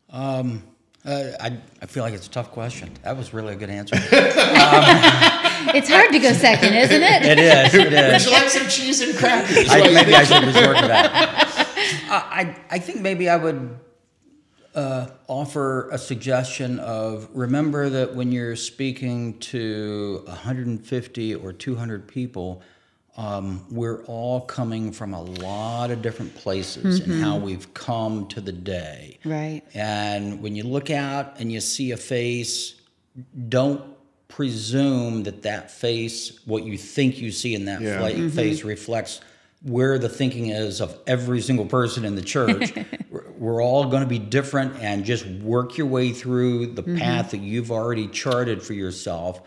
Um, 0.10 0.64
uh, 1.06 1.24
I, 1.40 1.58
I 1.82 1.86
feel 1.86 2.04
like 2.04 2.14
it's 2.14 2.28
a 2.28 2.32
tough 2.32 2.52
question. 2.52 2.92
That 3.04 3.16
was 3.18 3.34
really 3.34 3.54
a 3.54 3.58
good 3.58 3.70
answer. 3.70 3.96
It's 5.72 5.90
hard 5.90 6.12
to 6.14 6.20
go 6.20 6.32
second, 6.34 6.74
isn't 6.74 7.04
it? 7.04 7.22
it 7.26 7.38
is. 7.38 7.74
It 7.76 7.92
Would 7.92 8.26
you 8.26 8.32
like 8.32 8.50
some 8.50 8.68
cheese 8.70 9.02
and 9.02 9.16
crackers? 9.16 9.68
I, 9.70 9.92
maybe 9.92 10.16
I 10.16 10.24
should 10.24 10.44
resort 10.46 10.78
to 10.78 10.88
that. 10.88 11.46
Uh, 12.10 12.22
I, 12.26 12.56
I 12.72 12.80
think 12.80 13.02
maybe 13.02 13.30
I 13.30 13.36
would 13.36 13.78
uh, 14.76 15.08
offer 15.28 15.90
a 15.90 15.98
suggestion 15.98 16.80
of 16.80 17.30
remember 17.34 17.90
that 17.90 18.16
when 18.16 18.32
you're 18.32 18.56
speaking 18.56 19.38
to 19.40 20.24
150 20.26 21.36
or 21.36 21.54
200 21.54 22.08
people, 22.08 22.62
um, 23.20 23.66
we're 23.70 24.02
all 24.06 24.40
coming 24.40 24.94
from 24.94 25.14
a 25.14 25.22
lot 25.22 25.92
of 25.92 26.02
different 26.02 26.34
places 26.36 27.02
and 27.02 27.22
how 27.22 27.36
mm-hmm. 27.36 27.48
we've 27.48 27.74
come 27.74 28.28
to 28.28 28.40
the 28.40 28.54
day. 28.54 29.20
Right. 29.26 29.62
And 29.74 30.42
when 30.42 30.56
you 30.56 30.64
look 30.64 30.90
out 30.90 31.38
and 31.38 31.52
you 31.52 31.60
see 31.60 31.92
a 31.92 31.98
face, 31.98 32.76
don't 33.50 33.84
presume 34.30 35.24
that 35.24 35.42
that 35.42 35.70
face, 35.70 36.40
what 36.46 36.64
you 36.64 36.78
think 36.78 37.20
you 37.20 37.34
see 37.34 37.56
in 37.56 37.66
that 37.66 37.82
Yeah. 37.82 38.00
fla- 38.00 38.12
mm-hmm. 38.12 38.30
face, 38.30 38.64
reflects 38.64 39.20
where 39.64 40.00
the 40.00 40.08
thinking 40.08 40.52
is 40.52 40.80
of 40.80 40.98
every 41.06 41.42
single 41.42 41.66
person 41.66 42.06
in 42.06 42.16
the 42.16 42.22
church. 42.22 42.74
We're- 43.10 43.26
We're 43.38 43.62
all 43.62 43.86
going 43.90 44.04
to 44.04 44.08
be 44.08 44.20
different, 44.20 44.78
and 44.82 45.04
just 45.04 45.26
work 45.26 45.78
your 45.78 45.88
way 45.88 46.14
through 46.14 46.68
the 46.68 46.84
mm-hmm. 46.84 46.98
path 46.98 47.32
that 47.32 47.40
you've 47.40 47.72
already 47.72 48.08
charted 48.08 48.64
for 48.64 48.74
yourself. 48.74 49.42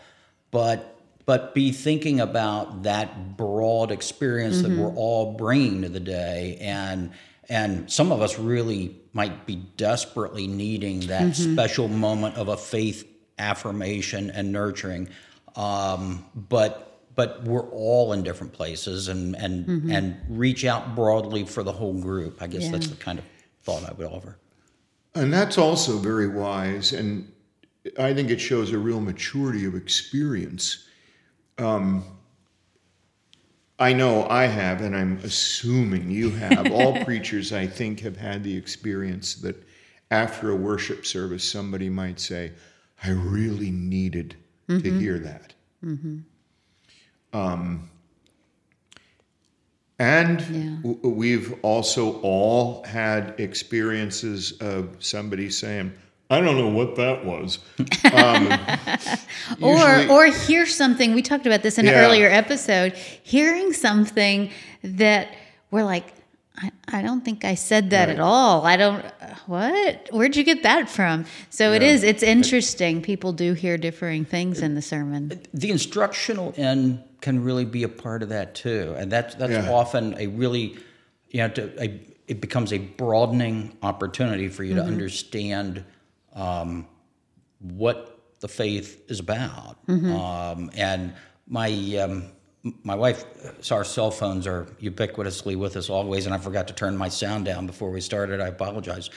But 0.51 0.95
but 1.25 1.53
be 1.53 1.71
thinking 1.71 2.19
about 2.19 2.83
that 2.83 3.37
broad 3.37 3.91
experience 3.91 4.61
that 4.61 4.71
we're 4.71 4.89
mm-hmm. 4.89 4.97
all 4.97 5.33
bringing 5.33 5.81
to 5.83 5.89
the 5.89 5.99
day, 5.99 6.57
and 6.59 7.11
and 7.49 7.91
some 7.91 8.11
of 8.11 8.21
us 8.21 8.39
really 8.39 8.95
might 9.13 9.45
be 9.45 9.57
desperately 9.77 10.47
needing 10.47 11.01
that 11.01 11.23
mm-hmm. 11.23 11.53
special 11.53 11.87
moment 11.87 12.35
of 12.35 12.47
a 12.47 12.57
faith 12.57 13.07
affirmation 13.37 14.29
and 14.31 14.51
nurturing. 14.51 15.09
Um, 15.55 16.25
but 16.35 16.89
but 17.15 17.43
we're 17.43 17.69
all 17.69 18.13
in 18.13 18.23
different 18.23 18.53
places 18.53 19.07
and 19.07 19.35
and 19.35 19.65
mm-hmm. 19.65 19.91
and 19.91 20.17
reach 20.29 20.65
out 20.65 20.95
broadly 20.95 21.45
for 21.45 21.63
the 21.63 21.71
whole 21.71 21.93
group. 21.93 22.41
I 22.41 22.47
guess 22.47 22.69
that's 22.69 22.87
the 22.87 22.95
kind 22.95 23.19
of 23.19 23.25
thought 23.63 23.83
I 23.87 23.93
would 23.93 24.07
offer. 24.07 24.37
And 25.15 25.31
that's 25.31 25.57
also 25.57 25.97
very 25.97 26.27
wise. 26.27 26.91
And 26.91 27.31
I 27.99 28.13
think 28.13 28.29
it 28.29 28.39
shows 28.39 28.71
a 28.71 28.77
real 28.77 28.99
maturity 28.99 29.65
of 29.65 29.75
experience. 29.75 30.87
Um, 31.57 32.03
I 33.79 33.93
know 33.93 34.27
I 34.29 34.45
have, 34.45 34.81
and 34.81 34.95
I'm 34.95 35.17
assuming 35.23 36.09
you 36.11 36.29
have. 36.31 36.71
All 36.71 37.03
preachers, 37.05 37.51
I 37.51 37.67
think, 37.67 37.99
have 38.01 38.17
had 38.17 38.43
the 38.43 38.55
experience 38.55 39.35
that 39.35 39.55
after 40.11 40.51
a 40.51 40.55
worship 40.55 41.05
service, 41.05 41.43
somebody 41.49 41.89
might 41.89 42.19
say, 42.19 42.51
I 43.03 43.09
really 43.09 43.71
needed 43.71 44.35
to 44.69 44.79
hear 44.99 45.19
that. 45.19 45.53
Um, 47.33 47.89
and 49.99 50.41
Yeah. 50.41 50.75
w- 50.83 50.99
we've 51.15 51.53
also 51.63 52.19
all 52.21 52.83
had 52.83 53.35
experiences 53.39 54.53
of 54.59 54.95
somebody 54.99 55.49
saying, 55.49 55.93
I 56.29 56.39
don't 56.41 56.57
know 56.57 56.69
what 56.69 56.95
that 56.95 57.25
was. 57.25 57.59
Um, 58.11 58.47
or 59.61 59.75
usually- 59.77 60.07
or 60.09 60.25
hear 60.27 60.65
something 60.65 61.13
we 61.13 61.21
talked 61.21 61.45
about 61.45 61.61
this 61.63 61.77
in 61.77 61.87
an 61.87 61.93
earlier 61.93 62.27
episode 62.29 62.93
hearing 63.23 63.73
something 63.73 64.49
that 64.83 65.29
we're 65.71 65.83
like 65.83 66.13
I, 66.55 66.69
I 66.87 67.01
don't 67.01 67.25
think 67.25 67.45
I 67.45 67.55
said 67.55 67.89
that 67.89 68.09
Right. 68.09 68.13
at 68.15 68.19
all. 68.19 68.63
I 68.63 68.77
don't. 68.77 69.03
What? 69.47 70.07
Where'd 70.11 70.35
you 70.35 70.43
get 70.43 70.61
that 70.61 70.87
from? 70.87 71.25
So 71.49 71.73
it 71.73 71.81
Yeah. 71.81 71.87
is. 71.89 72.03
It's 72.03 72.21
interesting. 72.21 73.01
People 73.01 73.33
do 73.33 73.53
hear 73.53 73.75
differing 73.75 74.23
things 74.23 74.59
in 74.61 74.75
the 74.75 74.81
sermon. 74.81 75.41
the 75.51 75.71
instructional 75.71 76.53
end 76.55 77.03
can 77.21 77.43
really 77.43 77.65
be 77.65 77.81
a 77.81 77.89
part 77.89 78.21
of 78.21 78.29
that 78.29 78.53
too, 78.53 78.93
and 78.99 79.11
that's 79.11 79.33
that's 79.33 79.51
Yeah. 79.51 79.71
often 79.71 80.15
a 80.19 80.27
really, 80.27 80.77
you 81.31 81.39
know, 81.39 81.47
to, 81.49 81.83
a, 81.83 81.99
it 82.27 82.39
becomes 82.39 82.71
a 82.71 82.77
broadening 82.77 83.75
opportunity 83.81 84.47
for 84.47 84.63
you 84.63 84.75
to 84.75 84.83
understand 84.83 85.83
um, 86.33 86.87
what 87.59 88.19
the 88.39 88.47
faith 88.47 89.09
is 89.09 89.19
about. 89.19 89.77
Um, 89.87 90.71
and 90.75 91.13
my 91.47 91.69
um, 91.97 92.25
my 92.83 92.95
wife, 92.95 93.25
so 93.61 93.75
our 93.75 93.83
cell 93.83 94.09
phones 94.11 94.47
are 94.47 94.65
ubiquitously 94.81 95.55
with 95.57 95.75
us 95.75 95.89
always, 95.89 96.25
and 96.25 96.33
I 96.33 96.37
forgot 96.37 96.67
to 96.69 96.73
turn 96.73 96.95
my 96.97 97.09
sound 97.09 97.45
down 97.45 97.67
before 97.67 97.91
we 97.91 97.99
started. 98.01 98.39
I 98.39 98.47
apologize, 98.47 99.09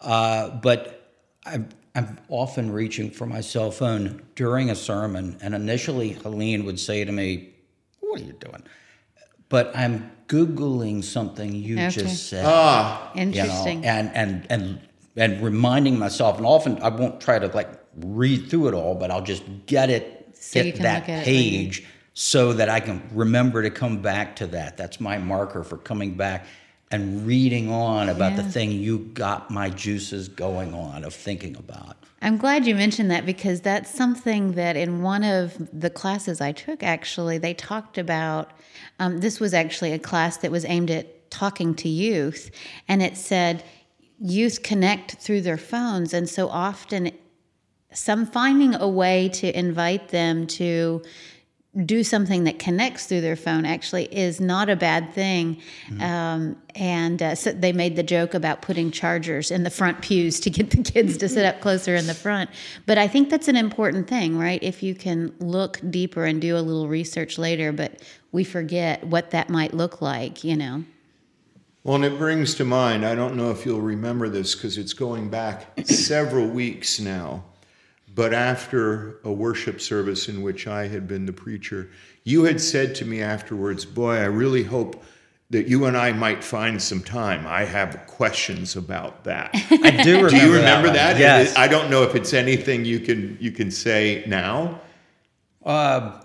uh, 0.00 0.50
but 0.50 1.10
I'm, 1.44 1.68
I'm 1.96 2.18
often 2.28 2.70
reaching 2.70 3.10
for 3.10 3.26
my 3.26 3.40
cell 3.40 3.70
phone 3.72 4.22
during 4.36 4.70
a 4.70 4.76
sermon, 4.76 5.36
and 5.42 5.54
initially 5.54 6.10
Helene 6.10 6.64
would 6.64 6.78
say 6.78 7.04
to 7.04 7.10
me, 7.12 7.50
"What 8.00 8.20
are 8.20 8.24
you 8.24 8.32
doing?" 8.34 8.62
But 9.48 9.72
I'm 9.76 10.10
googling 10.28 11.02
something 11.04 11.54
you 11.54 11.76
Okay. 11.78 11.90
just 11.90 12.28
said 12.28 12.44
ah, 12.46 13.10
you 13.14 13.16
know, 13.16 13.22
Interesting. 13.22 13.84
and 13.84 14.10
and 14.14 14.46
and 14.48 14.80
and 15.16 15.42
reminding 15.42 15.98
myself 15.98 16.36
and 16.36 16.46
often 16.46 16.80
i 16.82 16.88
won't 16.88 17.20
try 17.20 17.38
to 17.38 17.48
like 17.48 17.68
read 17.96 18.48
through 18.48 18.68
it 18.68 18.74
all 18.74 18.94
but 18.94 19.10
i'll 19.10 19.22
just 19.22 19.44
get 19.66 19.90
it 19.90 20.28
So 20.34 20.62
get 20.62 20.76
that 20.76 21.00
look 21.00 21.08
at 21.08 21.22
it 21.22 21.24
page 21.24 21.86
so 22.14 22.52
that 22.52 22.68
i 22.68 22.80
can 22.80 23.02
remember 23.12 23.62
to 23.62 23.70
come 23.70 24.02
back 24.02 24.36
to 24.36 24.46
that. 24.48 24.76
That's 24.76 25.00
my 25.00 25.18
marker 25.18 25.64
for 25.64 25.78
coming 25.78 26.14
back 26.14 26.46
and 26.90 27.26
reading 27.26 27.70
on 27.70 28.10
about 28.10 28.36
the 28.36 28.42
thing 28.42 28.70
you 28.70 28.98
got 28.98 29.50
my 29.50 29.70
juices 29.70 30.28
going 30.28 30.74
on 30.74 31.04
of 31.04 31.14
thinking 31.14 31.56
about. 31.56 31.96
I'm 32.20 32.36
glad 32.36 32.66
you 32.66 32.74
mentioned 32.74 33.10
that 33.10 33.24
because 33.24 33.62
that's 33.62 33.90
something 33.90 34.52
that 34.52 34.76
in 34.76 35.02
one 35.02 35.24
of 35.24 35.56
the 35.72 35.88
classes 35.90 36.40
I 36.40 36.52
took, 36.52 36.82
actually, 36.82 37.38
they 37.38 37.54
talked 37.54 37.96
about. 37.96 38.52
Um, 39.00 39.18
this 39.18 39.40
was 39.40 39.54
actually 39.54 39.92
a 39.92 39.98
class 39.98 40.36
that 40.38 40.50
was 40.50 40.64
aimed 40.66 40.90
at 40.90 41.30
talking 41.30 41.74
to 41.76 41.88
youth, 41.88 42.50
and 42.86 43.02
it 43.02 43.16
said 43.16 43.64
youth 44.22 44.62
connect 44.62 45.14
through 45.14 45.42
their 45.42 45.58
phones, 45.58 46.14
and 46.14 46.28
so 46.28 46.48
often, 46.48 47.10
some 47.92 48.24
finding 48.24 48.74
a 48.74 48.88
way 48.88 49.28
to 49.30 49.58
invite 49.58 50.08
them 50.08 50.46
to 50.46 51.02
do 51.86 52.04
something 52.04 52.44
that 52.44 52.58
connects 52.58 53.06
through 53.06 53.22
their 53.22 53.36
phone 53.36 53.64
actually 53.64 54.04
is 54.14 54.40
not 54.40 54.68
a 54.68 54.76
bad 54.76 55.10
thing. 55.14 55.58
Um, 56.02 56.56
and 56.74 57.22
uh, 57.22 57.34
so 57.34 57.50
they 57.50 57.72
made 57.72 57.96
the 57.96 58.02
joke 58.02 58.34
about 58.34 58.60
putting 58.60 58.90
chargers 58.90 59.50
in 59.50 59.62
the 59.62 59.70
front 59.70 60.02
pews 60.02 60.38
to 60.40 60.50
get 60.50 60.68
the 60.70 60.82
kids 60.82 61.16
to 61.16 61.30
sit 61.30 61.46
up 61.46 61.62
closer 61.62 61.94
in 61.94 62.06
the 62.06 62.14
front. 62.14 62.50
But 62.84 62.98
I 62.98 63.08
think 63.08 63.30
that's 63.30 63.48
an 63.48 63.56
important 63.56 64.06
thing, 64.06 64.38
right? 64.38 64.62
If 64.62 64.82
you 64.82 64.94
can 64.94 65.34
look 65.38 65.80
deeper 65.88 66.26
and 66.26 66.42
do 66.42 66.58
a 66.58 66.60
little 66.60 66.88
research 66.88 67.38
later, 67.38 67.72
but 67.72 68.02
we 68.32 68.44
forget 68.44 69.06
what 69.06 69.30
that 69.30 69.48
might 69.48 69.72
look 69.72 70.02
like, 70.02 70.44
you 70.44 70.56
know. 70.56 70.84
Well, 71.84 71.96
and 71.96 72.04
it 72.04 72.16
brings 72.16 72.54
to 72.56 72.64
mind, 72.64 73.04
I 73.04 73.14
don't 73.16 73.36
know 73.36 73.50
if 73.50 73.66
you'll 73.66 73.80
remember 73.80 74.28
this 74.28 74.54
because 74.54 74.78
it's 74.78 74.92
going 74.92 75.28
back 75.30 75.66
several 75.84 76.46
weeks 76.46 77.00
now, 77.00 77.42
but 78.14 78.32
after 78.32 79.18
a 79.24 79.32
worship 79.32 79.80
service 79.80 80.28
in 80.28 80.42
which 80.42 80.68
I 80.68 80.86
had 80.86 81.08
been 81.08 81.26
the 81.26 81.32
preacher, 81.32 81.90
you 82.22 82.44
had 82.44 82.60
said 82.60 82.94
to 82.96 83.04
me 83.04 83.20
afterwards, 83.20 83.84
Boy, 83.84 84.14
I 84.18 84.26
really 84.26 84.62
hope 84.62 85.02
that 85.50 85.66
you 85.66 85.84
and 85.86 85.96
I 85.96 86.12
might 86.12 86.44
find 86.44 86.80
some 86.80 87.02
time. 87.02 87.46
I 87.48 87.64
have 87.64 88.06
questions 88.06 88.76
about 88.76 89.24
that. 89.24 89.50
i 89.54 89.90
do 90.04 90.14
remember 90.14 90.30
Do 90.30 90.36
you 90.36 90.54
remember 90.54 90.88
one. 90.88 90.96
that? 90.96 91.18
yes 91.18 91.56
I 91.56 91.66
don't 91.68 91.90
know 91.90 92.04
if 92.04 92.14
it's 92.14 92.32
anything 92.32 92.84
you 92.84 93.00
can 93.00 93.36
you 93.40 93.50
can 93.50 93.70
say 93.72 94.22
now. 94.28 94.80
uh, 95.66 96.22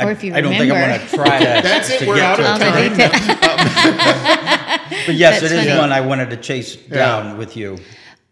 Or 0.00 0.06
I, 0.06 0.10
if 0.12 0.24
you 0.24 0.34
I 0.34 0.40
don't 0.40 0.54
think 0.56 0.72
I 0.72 0.88
want 0.88 1.02
to 1.02 1.08
try 1.16 1.38
that. 1.40 1.62
That's 1.62 1.90
it, 1.90 1.98
to 2.00 2.06
we're 2.06 2.20
out 2.20 2.40
of 2.40 2.46
it. 2.46 2.66
All 2.66 2.82
the 2.82 2.96
time. 2.96 4.60
detail. 4.90 5.02
but 5.06 5.14
yes 5.14 5.40
That's 5.40 5.52
it 5.52 5.58
is 5.58 5.66
funny. 5.66 5.78
one 5.78 5.92
i 5.92 6.00
wanted 6.00 6.30
to 6.30 6.36
chase 6.36 6.76
down 6.76 7.36
with 7.38 7.56
you 7.56 7.78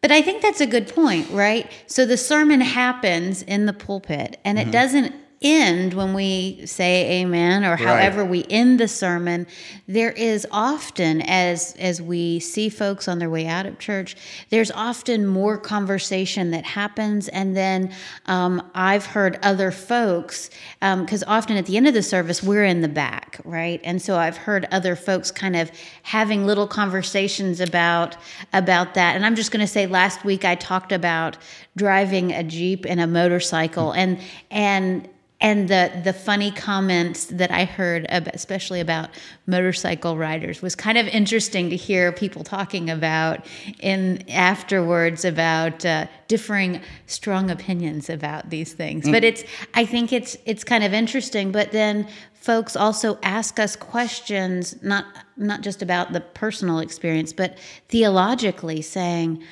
But 0.02 0.10
I 0.10 0.20
think 0.20 0.42
that's 0.42 0.60
a 0.60 0.66
good 0.66 0.88
point, 0.92 1.30
right? 1.30 1.70
So 1.86 2.04
the 2.04 2.16
sermon 2.16 2.60
happens 2.60 3.42
in 3.42 3.66
the 3.66 3.72
pulpit 3.72 4.36
and 4.44 4.58
Mm-hmm. 4.58 4.68
it 4.68 4.72
doesn't 4.72 5.14
end 5.42 5.94
when 5.94 6.14
we 6.14 6.62
say 6.66 7.20
amen 7.20 7.64
or 7.64 7.76
however 7.76 8.24
we 8.24 8.44
end 8.48 8.80
the 8.80 8.88
sermon 8.88 9.46
there 9.88 10.12
is 10.12 10.46
often 10.50 11.20
as 11.22 11.74
as 11.78 12.00
we 12.00 12.38
see 12.40 12.68
folks 12.68 13.08
on 13.08 13.18
their 13.18 13.30
way 13.30 13.46
out 13.46 13.66
of 13.66 13.78
church 13.78 14.16
there's 14.50 14.70
often 14.70 15.26
more 15.26 15.58
conversation 15.58 16.50
that 16.50 16.64
happens. 16.64 17.28
And 17.28 17.56
then 17.56 17.92
um, 18.26 18.70
i've 18.74 19.06
heard 19.06 19.38
other 19.42 19.70
folks 19.70 20.50
because 20.80 21.24
often 21.26 21.56
at 21.56 21.66
the 21.66 21.76
end 21.76 21.86
of 21.86 21.94
the 21.94 22.02
service 22.02 22.42
we're 22.42 22.64
in 22.64 22.80
the 22.80 22.88
back 22.88 23.40
right? 23.44 23.80
And 23.84 24.00
so 24.00 24.16
i've 24.16 24.36
heard 24.36 24.66
other 24.70 24.96
folks 24.96 25.30
kind 25.30 25.56
of 25.56 25.70
having 26.02 26.46
little 26.46 26.66
conversations 26.66 27.60
about 27.60 28.16
about 28.52 28.94
that. 28.94 29.16
And 29.16 29.26
i'm 29.26 29.34
just 29.34 29.50
going 29.50 29.60
to 29.60 29.66
say 29.66 29.86
last 29.86 30.24
week 30.24 30.44
i 30.44 30.54
talked 30.54 30.92
about 30.92 31.36
driving 31.76 32.32
a 32.32 32.42
jeep 32.42 32.84
and 32.86 33.00
a 33.00 33.06
motorcycle. 33.06 33.92
And 33.92 34.20
and 34.50 35.08
and 35.42 35.68
the 35.68 35.90
the 36.04 36.12
funny 36.12 36.52
comments 36.52 37.26
that 37.26 37.50
I 37.50 37.64
heard, 37.64 38.06
ab- 38.08 38.30
especially 38.32 38.80
about 38.80 39.10
motorcycle 39.46 40.16
riders, 40.16 40.62
was 40.62 40.74
kind 40.74 40.96
of 40.96 41.06
interesting 41.08 41.68
to 41.70 41.76
hear 41.76 42.12
people 42.12 42.44
talking 42.44 42.88
about 42.88 43.44
in 43.80 44.24
afterwards 44.30 45.24
about 45.24 45.84
uh, 45.84 46.06
differing 46.28 46.80
strong 47.06 47.50
opinions 47.50 48.08
about 48.08 48.50
these 48.50 48.72
things. 48.72 49.10
But 49.10 49.24
it's 49.24 49.42
I 49.74 49.84
think 49.84 50.12
it's 50.12 50.36
it's 50.46 50.62
kind 50.62 50.84
of 50.84 50.94
interesting. 50.94 51.50
But 51.50 51.72
then 51.72 52.08
folks 52.34 52.76
also 52.76 53.18
ask 53.22 53.58
us 53.58 53.74
questions, 53.74 54.80
not 54.82 55.06
not 55.36 55.62
just 55.62 55.82
about 55.82 56.12
the 56.12 56.20
personal 56.20 56.78
experience, 56.78 57.32
but 57.32 57.58
theologically 57.88 58.80
saying 58.80 59.42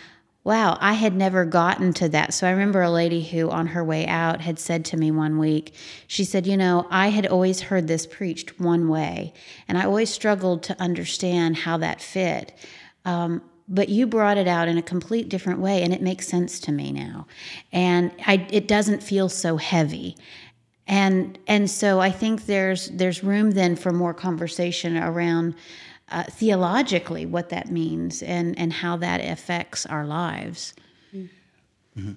wow, 0.43 0.79
I 0.81 0.95
had 0.95 1.15
never 1.15 1.45
gotten 1.45 1.93
to 1.95 2.09
that. 2.09 2.33
So 2.33 2.47
I 2.47 2.51
remember 2.51 2.83
a 2.83 2.91
lady 2.91 3.23
who, 3.23 3.51
on 3.51 3.69
her 3.69 3.85
way 3.85 4.07
out, 4.07 4.41
had 4.41 4.59
said 4.59 4.85
to 4.87 4.97
me 4.97 5.11
one 5.11 5.39
week, 5.39 5.75
she 6.07 6.25
said, 6.25 6.47
You 6.47 6.57
know, 6.57 6.87
I 6.91 7.09
had 7.09 7.27
always 7.27 7.61
heard 7.61 7.87
this 7.87 8.07
preached 8.07 8.59
one 8.59 8.89
way, 8.89 9.35
and 9.69 9.77
I 9.77 9.85
always 9.85 10.11
struggled 10.11 10.63
to 10.65 10.81
understand 10.81 11.59
how 11.59 11.77
that 11.79 12.01
fit. 12.01 12.53
Um, 13.05 13.43
but 13.69 13.89
you 13.89 14.07
brought 14.07 14.37
it 14.37 14.49
out 14.49 14.67
in 14.67 14.79
a 14.79 14.83
complete 14.83 15.29
different 15.29 15.61
way, 15.61 15.83
and 15.83 15.95
it 15.95 16.03
makes 16.03 16.27
sense 16.27 16.59
to 16.61 16.73
me 16.73 16.91
now. 16.91 17.27
And 17.71 18.11
I, 18.27 18.47
it 18.51 18.67
doesn't 18.67 19.03
feel 19.03 19.29
so 19.29 19.59
heavy. 19.59 20.17
And, 20.89 21.39
and 21.47 21.71
so 21.71 22.01
I 22.01 22.11
think 22.11 22.47
there's, 22.47 22.89
there's 22.89 23.23
room 23.23 23.53
then 23.53 23.77
for 23.77 23.93
more 23.93 24.13
conversation 24.13 24.97
around 24.97 25.55
uh, 26.11 26.25
theologically 26.25 27.27
what 27.27 27.49
that 27.51 27.71
means 27.71 28.23
and, 28.23 28.59
and 28.59 28.73
how 28.73 28.97
that 28.97 29.21
affects 29.21 29.87
our 29.87 30.05
lives. 30.07 30.75
Mm-hmm. 31.15 32.13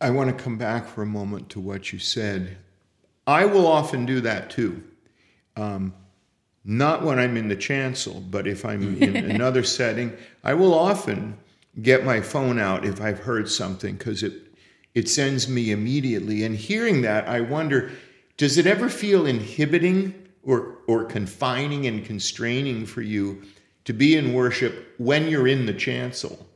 I 0.00 0.10
want 0.10 0.36
to 0.36 0.42
come 0.44 0.58
back 0.58 0.86
for 0.86 1.02
a 1.02 1.06
moment 1.06 1.50
to 1.50 1.60
what 1.60 1.92
you 1.92 1.98
said. 1.98 2.56
I 3.26 3.44
will 3.44 3.66
often 3.66 4.06
do 4.06 4.20
that 4.20 4.50
too. 4.50 4.82
Um, 5.56 5.92
not 6.64 7.02
when 7.02 7.18
I'm 7.18 7.36
in 7.36 7.48
the 7.48 7.56
chancel, 7.56 8.20
but 8.20 8.46
if 8.46 8.64
I'm 8.64 9.02
in 9.02 9.16
another 9.30 9.62
setting, 9.62 10.16
I 10.44 10.54
will 10.54 10.74
often 10.74 11.36
get 11.82 12.04
my 12.04 12.20
phone 12.20 12.58
out 12.58 12.84
if 12.84 13.00
I've 13.00 13.20
heard 13.20 13.48
something 13.50 13.96
because 13.96 14.22
it 14.22 14.34
it 14.94 15.08
sends 15.08 15.48
me 15.48 15.70
immediately. 15.70 16.42
And 16.42 16.56
hearing 16.56 17.02
that, 17.02 17.28
I 17.28 17.40
wonder, 17.40 17.92
does 18.36 18.58
it 18.58 18.66
ever 18.66 18.88
feel 18.88 19.26
inhibiting 19.26 20.27
or, 20.42 20.78
or 20.86 21.04
confining 21.04 21.86
and 21.86 22.04
constraining 22.04 22.86
for 22.86 23.02
you 23.02 23.42
to 23.84 23.92
be 23.92 24.16
in 24.16 24.32
worship 24.32 24.94
when 24.98 25.28
you're 25.28 25.48
in 25.48 25.66
the 25.66 25.74
chancel? 25.74 26.46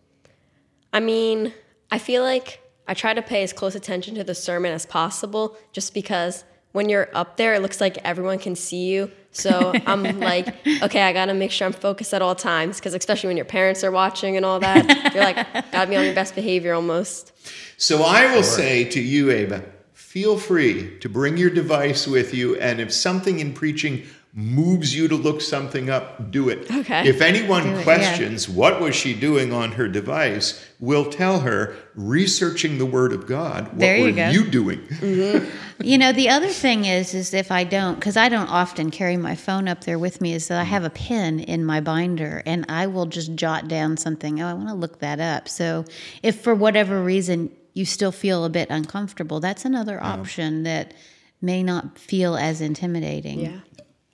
I 0.93 1.01
mean, 1.01 1.53
I 1.91 1.99
feel 1.99 2.23
like 2.23 2.61
I 2.87 2.95
try 2.95 3.15
to 3.15 3.23
pay 3.23 3.43
as 3.43 3.53
close 3.53 3.75
attention 3.75 4.15
to 4.17 4.25
the 4.25 4.35
sermon 4.35 4.73
as 4.73 4.85
possible 4.85 5.57
just 5.73 5.95
because 5.95 6.45
when 6.73 6.89
you're 6.89 7.09
up 7.15 7.37
there, 7.37 7.55
it 7.55 7.63
looks 7.63 7.81
like 7.81 7.99
everyone 7.99 8.39
can 8.39 8.57
see 8.57 8.87
you. 8.89 9.11
So 9.31 9.73
I'm 9.87 10.03
like, 10.21 10.49
okay, 10.83 11.03
I 11.03 11.13
gotta 11.13 11.35
make 11.35 11.51
sure 11.51 11.67
I'm 11.67 11.73
focused 11.73 12.13
at 12.13 12.23
all 12.23 12.35
times 12.35 12.79
because, 12.79 12.95
especially 12.95 13.29
when 13.29 13.37
your 13.37 13.47
parents 13.47 13.85
are 13.85 13.91
watching 13.91 14.37
and 14.37 14.45
all 14.45 14.61
that, 14.61 15.15
you're 15.15 15.23
like, 15.23 15.71
gotta 15.71 15.89
be 15.89 15.97
on 15.97 16.05
your 16.05 16.15
best 16.15 16.35
behavior 16.35 16.75
almost. 16.75 17.33
So 17.77 18.03
I 18.03 18.35
will 18.35 18.43
say 18.43 18.85
to 18.85 19.01
you, 19.01 19.31
Ava, 19.31 19.65
feel 20.13 20.37
free 20.37 20.95
to 20.99 21.09
bring 21.09 21.39
your 21.39 21.49
device 21.49 22.07
with 22.07 22.35
you. 22.35 22.55
And 22.57 22.83
if 22.83 22.93
something 22.93 23.39
in 23.39 23.55
preaching 23.55 24.03
moves 24.35 24.95
you 24.95 25.09
to 25.09 25.15
look 25.15 25.41
something 25.41 25.89
up, 25.89 26.31
do 26.31 26.51
it. 26.51 26.71
Okay. 26.71 27.09
If 27.09 27.23
anyone 27.23 27.83
questions 27.83 28.47
yeah. 28.47 28.55
what 28.55 28.79
was 28.79 28.95
she 28.95 29.15
doing 29.15 29.55
on 29.55 29.73
her 29.73 29.89
device, 29.89 30.63
we'll 30.81 31.11
tell 31.11 31.41
her 31.41 31.75
researching 31.95 32.77
the 32.77 32.85
Word 32.85 33.15
of 33.15 33.27
God. 33.27 33.69
What 33.69 33.79
there 33.79 33.97
you 33.97 34.05
were 34.05 34.13
go. 34.13 34.29
you 34.29 34.51
doing? 34.51 34.81
Mm-hmm. 34.81 35.83
you 35.83 35.97
know, 35.97 36.13
the 36.13 36.29
other 36.29 36.49
thing 36.49 36.85
is, 36.85 37.15
is 37.15 37.33
if 37.33 37.51
I 37.51 37.65
don't, 37.65 37.95
because 37.95 38.19
I 38.19 38.29
don't 38.29 38.49
often 38.49 38.91
carry 38.91 39.17
my 39.17 39.35
phone 39.35 39.67
up 39.67 39.85
there 39.85 39.99
with 39.99 40.21
me, 40.21 40.35
is 40.35 40.49
that 40.49 40.61
I 40.61 40.65
have 40.65 40.85
a 40.85 40.91
pen 40.91 41.41
in 41.41 41.65
my 41.65 41.81
binder 41.81 42.43
and 42.45 42.67
I 42.69 42.87
will 42.87 43.07
just 43.07 43.35
jot 43.35 43.67
down 43.67 43.97
something. 43.97 44.43
Oh, 44.43 44.47
I 44.47 44.53
want 44.53 44.69
to 44.69 44.75
look 44.75 44.99
that 44.99 45.21
up. 45.21 45.49
So 45.49 45.87
if 46.23 46.43
for 46.43 46.55
whatever 46.55 47.03
reason 47.03 47.51
you 47.75 47.85
still 47.85 48.13
feel 48.13 48.45
a 48.45 48.51
bit 48.51 48.69
uncomfortable, 48.71 49.41
that's 49.41 49.65
another 49.65 50.03
option 50.03 50.63
that 50.65 50.95
may 51.41 51.63
not 51.63 51.99
feel 51.99 52.37
as 52.37 52.61
intimidating. 52.61 53.41
Yeah. 53.41 53.61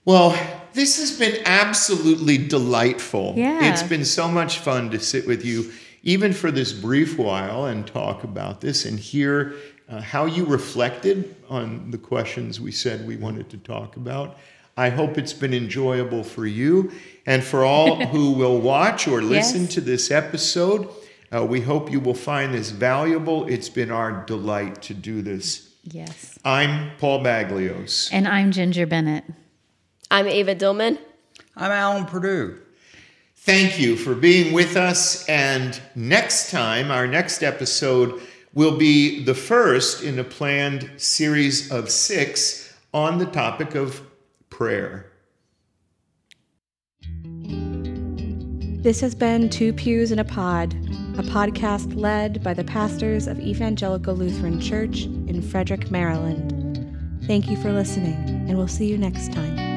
Well, 0.04 0.38
this 0.72 0.98
has 0.98 1.18
been 1.18 1.42
absolutely 1.44 2.38
delightful. 2.38 3.34
Yeah. 3.36 3.70
It's 3.70 3.82
been 3.82 4.04
so 4.04 4.28
much 4.28 4.58
fun 4.60 4.90
to 4.90 4.98
sit 5.00 5.26
with 5.26 5.44
you, 5.44 5.70
even 6.02 6.32
for 6.32 6.50
this 6.50 6.72
brief 6.72 7.18
while, 7.18 7.66
and 7.66 7.86
talk 7.86 8.24
about 8.24 8.60
this 8.62 8.84
and 8.86 8.98
hear 8.98 9.54
uh, 9.88 10.00
how 10.00 10.24
you 10.24 10.46
reflected 10.46 11.34
on 11.50 11.90
the 11.90 11.98
questions 11.98 12.60
we 12.60 12.72
said 12.72 13.06
we 13.06 13.16
wanted 13.16 13.50
to 13.50 13.58
talk 13.58 13.96
about. 13.96 14.38
I 14.78 14.90
hope 14.90 15.18
it's 15.18 15.32
been 15.32 15.52
enjoyable 15.52 16.22
for 16.22 16.46
you 16.46 16.92
and 17.26 17.42
for 17.42 17.64
all 17.64 17.96
who 18.06 18.32
will 18.32 18.60
watch 18.60 19.08
or 19.08 19.20
listen 19.20 19.62
Yes. 19.62 19.74
to 19.74 19.80
this 19.80 20.10
episode. 20.10 20.88
Uh, 21.34 21.44
we 21.44 21.60
hope 21.60 21.92
you 21.92 22.00
will 22.00 22.14
find 22.14 22.54
this 22.54 22.70
valuable. 22.70 23.46
It's 23.48 23.68
been 23.68 23.90
our 23.90 24.24
delight 24.24 24.80
to 24.82 24.94
do 24.94 25.20
this. 25.20 25.74
Yes. 25.84 26.38
I'm 26.44 26.92
Paul 26.98 27.22
Baglyos. 27.22 28.08
And 28.12 28.26
I'm 28.26 28.50
Ginger 28.50 28.86
Bennett. 28.86 29.24
I'm 30.10 30.26
Ava 30.26 30.54
Dillman. 30.54 30.98
I'm 31.54 31.70
Alan 31.70 32.06
Purdue. 32.06 32.58
Thank 33.36 33.78
you 33.78 33.96
for 33.96 34.14
being 34.14 34.52
with 34.52 34.76
us. 34.76 35.28
And 35.28 35.78
next 35.94 36.50
time, 36.50 36.90
our 36.90 37.06
next 37.06 37.42
episode 37.42 38.20
will 38.54 38.76
be 38.76 39.22
the 39.22 39.34
first 39.34 40.02
in 40.02 40.18
a 40.18 40.24
planned 40.24 40.90
series 40.96 41.70
of 41.70 41.90
six 41.90 42.74
on 42.94 43.18
the 43.18 43.26
topic 43.26 43.74
of 43.74 44.00
prayer. 44.48 45.07
This 48.80 49.00
has 49.00 49.12
been 49.12 49.50
Two 49.50 49.72
Pews 49.72 50.12
in 50.12 50.20
a 50.20 50.24
Pod, 50.24 50.72
a 51.18 51.22
podcast 51.22 52.00
led 52.00 52.44
by 52.44 52.54
the 52.54 52.62
pastors 52.62 53.26
of 53.26 53.40
Evangelical 53.40 54.14
Lutheran 54.14 54.60
Church 54.60 55.06
in 55.06 55.42
Frederick, 55.42 55.90
Maryland. 55.90 56.96
Thank 57.24 57.50
you 57.50 57.56
for 57.56 57.72
listening, 57.72 58.14
and 58.14 58.56
we'll 58.56 58.68
see 58.68 58.86
you 58.86 58.96
next 58.96 59.32
time. 59.32 59.67